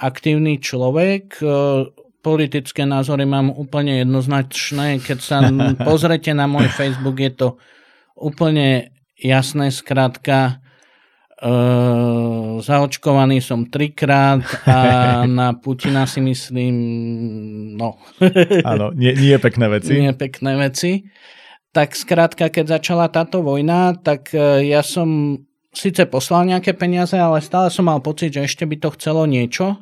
[0.00, 1.44] aktívny človek.
[1.44, 1.92] Uh,
[2.24, 5.04] politické názory mám úplne jednoznačné.
[5.04, 5.44] Keď sa
[5.88, 7.48] pozrete na môj Facebook, je to
[8.16, 10.64] úplne jasné, skrátka.
[11.40, 14.78] Uh, zaočkovaný som trikrát a
[15.24, 16.74] na Putina si myslím,
[17.80, 17.96] no,
[18.68, 19.96] Áno, nie, nie pekné veci.
[19.96, 21.08] nie pekné veci.
[21.72, 25.38] Tak skrátka, keď začala táto vojna, tak e, ja som
[25.70, 29.78] síce poslal nejaké peniaze, ale stále som mal pocit, že ešte by to chcelo niečo,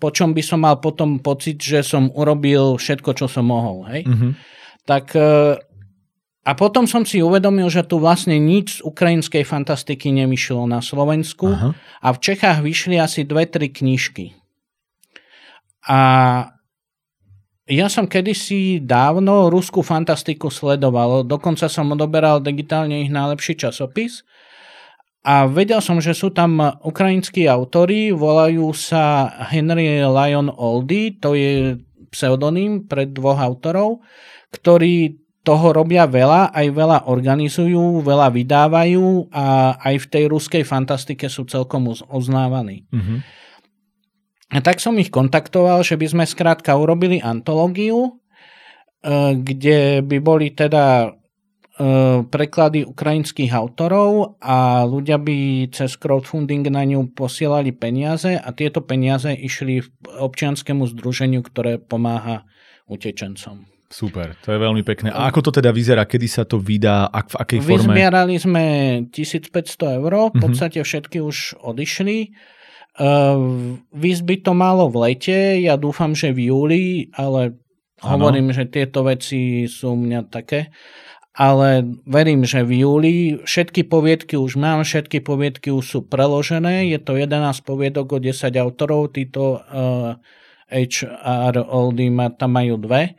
[0.00, 3.84] po čom by som mal potom pocit, že som urobil všetko, čo som mohol.
[3.92, 4.02] Hej?
[4.08, 4.30] Mhm.
[4.88, 5.28] Tak e,
[6.48, 11.52] a potom som si uvedomil, že tu vlastne nič z ukrajinskej fantastiky nevyšlo na Slovensku
[11.52, 11.76] Aha.
[11.76, 14.32] a v Čechách vyšli asi dve, tri knižky.
[15.84, 16.00] A
[17.68, 24.24] ja som kedysi dávno ruskú fantastiku sledoval, dokonca som odoberal digitálne ich najlepší časopis
[25.28, 31.76] a vedel som, že sú tam ukrajinskí autori, volajú sa Henry Lyon Oldie, to je
[32.08, 34.00] pseudonym pre dvoch autorov,
[34.48, 41.30] ktorí toho robia veľa, aj veľa organizujú, veľa vydávajú a aj v tej ruskej fantastike
[41.30, 42.84] sú celkom uznávaní.
[42.92, 43.16] Mhm.
[44.48, 48.16] A tak som ich kontaktoval, že by sme skrátka urobili antológiu,
[49.44, 51.12] kde by boli teda
[52.26, 59.30] preklady ukrajinských autorov a ľudia by cez crowdfunding na ňu posielali peniaze a tieto peniaze
[59.30, 62.42] išli občianskému združeniu, ktoré pomáha
[62.90, 63.77] utečencom.
[63.88, 65.08] Super, to je veľmi pekné.
[65.08, 66.04] A ako to teda vyzerá?
[66.04, 67.08] Kedy sa to vydá?
[67.08, 67.96] Ak, v akej forme?
[67.96, 68.64] Vyzbierali sme
[69.08, 70.42] 1500 eur, v mhm.
[70.44, 72.36] podstate všetky už odišli.
[72.98, 76.84] Uh, by to malo v lete, ja dúfam, že v júli,
[77.16, 77.56] ale
[78.04, 78.10] ano.
[78.12, 80.68] hovorím, že tieto veci sú mňa také.
[81.38, 83.14] Ale verím, že v júli
[83.46, 86.90] všetky poviedky už mám, všetky poviedky už sú preložené.
[86.90, 90.18] Je to 11 poviedok o 10 autorov, títo uh,
[90.68, 93.16] HR Oldy tam majú dve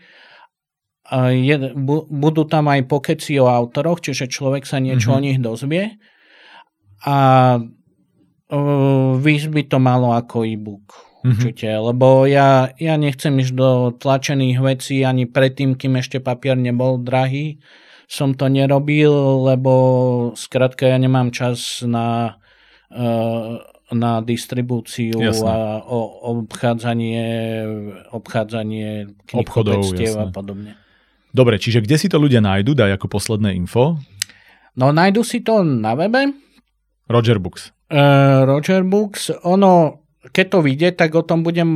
[1.33, 5.21] je, bu, budú tam aj pokeci o autoroch, čiže človek sa niečo mm-hmm.
[5.21, 5.97] o nich dozvie.
[7.09, 7.17] A
[8.53, 11.09] uh, by to malo ako e-book.
[11.19, 11.35] Mm-hmm.
[11.35, 16.95] Určite, lebo ja, ja nechcem ísť do tlačených vecí ani predtým, kým ešte papier nebol
[16.95, 17.59] drahý.
[18.07, 19.11] Som to nerobil,
[19.43, 19.73] lebo
[20.39, 22.39] skrátka ja nemám čas na,
[22.95, 23.59] uh,
[23.91, 25.43] na distribúciu jasne.
[25.43, 27.27] a o, obchádzanie,
[28.15, 30.78] obchádzanie obchodov a podobne.
[31.29, 32.73] Dobre, čiže kde si to ľudia nájdu?
[32.73, 34.01] Daj ako posledné info.
[34.73, 36.33] No nájdu si to na webe.
[37.09, 37.73] Roger Books.
[37.89, 39.33] Uh, Roger Books.
[39.45, 41.69] Ono, keď to vyjde, tak o tom budem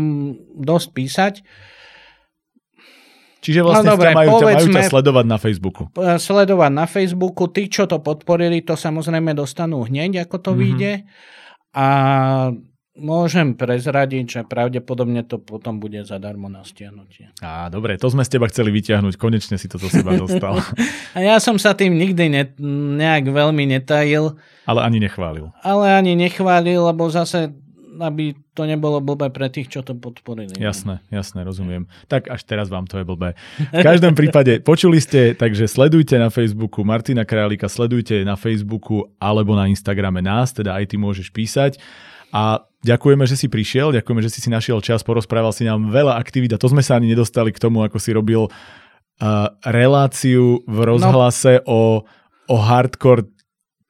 [0.57, 1.33] dosť písať.
[3.43, 5.83] Čiže vlastne no, dobre, majú, povedzme, majú ťa sledovať na Facebooku.
[5.99, 7.51] Sledovať na Facebooku.
[7.51, 10.61] Tí, čo to podporili, to samozrejme dostanú hneď, ako to mm-hmm.
[10.63, 10.93] vyjde.
[11.75, 11.87] A
[12.93, 17.33] Môžem prezradiť, že pravdepodobne to potom bude zadarmo na stiahnutie.
[17.41, 20.61] Á, dobre, to sme z teba chceli vyťahnuť, konečne si to zo seba dostal.
[21.17, 22.43] a ja som sa tým nikdy ne,
[23.01, 24.37] nejak veľmi netajil.
[24.69, 25.49] Ale ani nechválil.
[25.65, 27.49] Ale ani nechválil, lebo zase
[27.93, 30.57] aby to nebolo blbé pre tých, čo to podporili.
[30.57, 31.85] Jasné, jasné, rozumiem.
[32.11, 33.37] Tak až teraz vám to je blbé.
[33.73, 39.53] V každom prípade počuli ste, takže sledujte na Facebooku Martina Králika, sledujte na Facebooku alebo
[39.53, 41.77] na Instagrame nás, teda aj ty môžeš písať.
[42.33, 46.17] A ďakujeme, že si prišiel, ďakujeme, že si si našiel čas, porozprával si nám veľa
[46.17, 50.77] aktivít a to sme sa ani nedostali k tomu, ako si robil uh, reláciu v
[50.81, 51.69] rozhlase no.
[51.69, 51.81] o,
[52.49, 53.29] o hardcore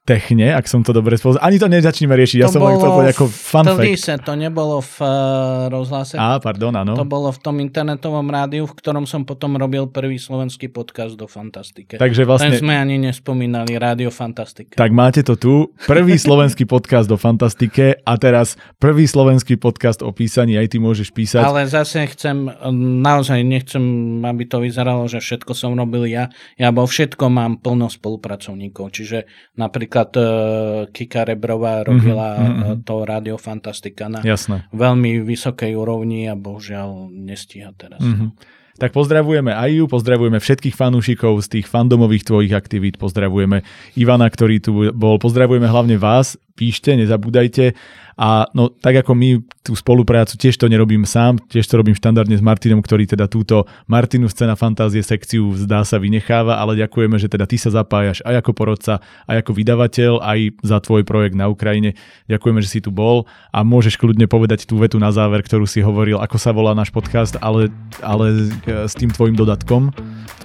[0.03, 1.39] techne, ak som to dobre spozor.
[1.39, 4.27] Ani to nezačneme riešiť, ja som len chcel povedať ako fun to fact.
[4.27, 6.19] To nebolo v uh, rozhlase.
[6.19, 6.99] Á, pardon, áno.
[6.99, 11.23] To bolo v tom internetovom rádiu, v ktorom som potom robil prvý slovenský podcast do
[11.23, 11.95] Fantastike.
[11.95, 12.51] Takže vlastne...
[12.51, 14.75] Ten sme ani nespomínali, Rádio Fantastike.
[14.75, 20.11] Tak máte to tu, prvý slovenský podcast do Fantastike a teraz prvý slovenský podcast o
[20.11, 21.47] písaní, aj ty môžeš písať.
[21.47, 22.51] Ale zase chcem,
[22.99, 26.27] naozaj nechcem, aby to vyzeralo, že všetko som robil ja.
[26.59, 32.81] Ja vo všetko mám plno spolupracovníkov, čiže napríklad napríklad uh, Kika Rebrová robila mm-hmm.
[32.81, 34.65] to Radio Fantastika na Jasné.
[34.73, 38.01] veľmi vysokej úrovni a bohužiaľ nestíha teraz.
[38.01, 38.29] Mm-hmm.
[38.73, 43.61] Tak pozdravujeme aj ju, pozdravujeme všetkých fanúšikov z tých fandomových tvojich aktivít, pozdravujeme
[43.93, 47.77] Ivana, ktorý tu bol, pozdravujeme hlavne vás, píšte, nezabúdajte.
[48.17, 52.35] A no, tak ako my tú spoluprácu tiež to nerobím sám, tiež to robím štandardne
[52.35, 57.31] s Martinom, ktorý teda túto Martinu scéna fantázie sekciu zdá sa vynecháva, ale ďakujeme, že
[57.31, 58.93] teda ty sa zapájaš aj ako porodca,
[59.25, 61.95] aj ako vydavateľ, aj za tvoj projekt na Ukrajine.
[62.27, 65.79] Ďakujeme, že si tu bol a môžeš kľudne povedať tú vetu na záver, ktorú si
[65.79, 67.71] hovoril, ako sa volá náš podcast, ale,
[68.03, 69.95] ale e, s tým tvojim dodatkom.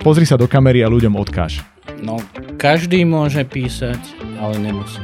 [0.01, 1.61] Pozri sa do kamery a ľuďom odkáž.
[1.99, 2.23] No,
[2.55, 3.99] každý môže písať,
[4.39, 5.03] ale nemusí.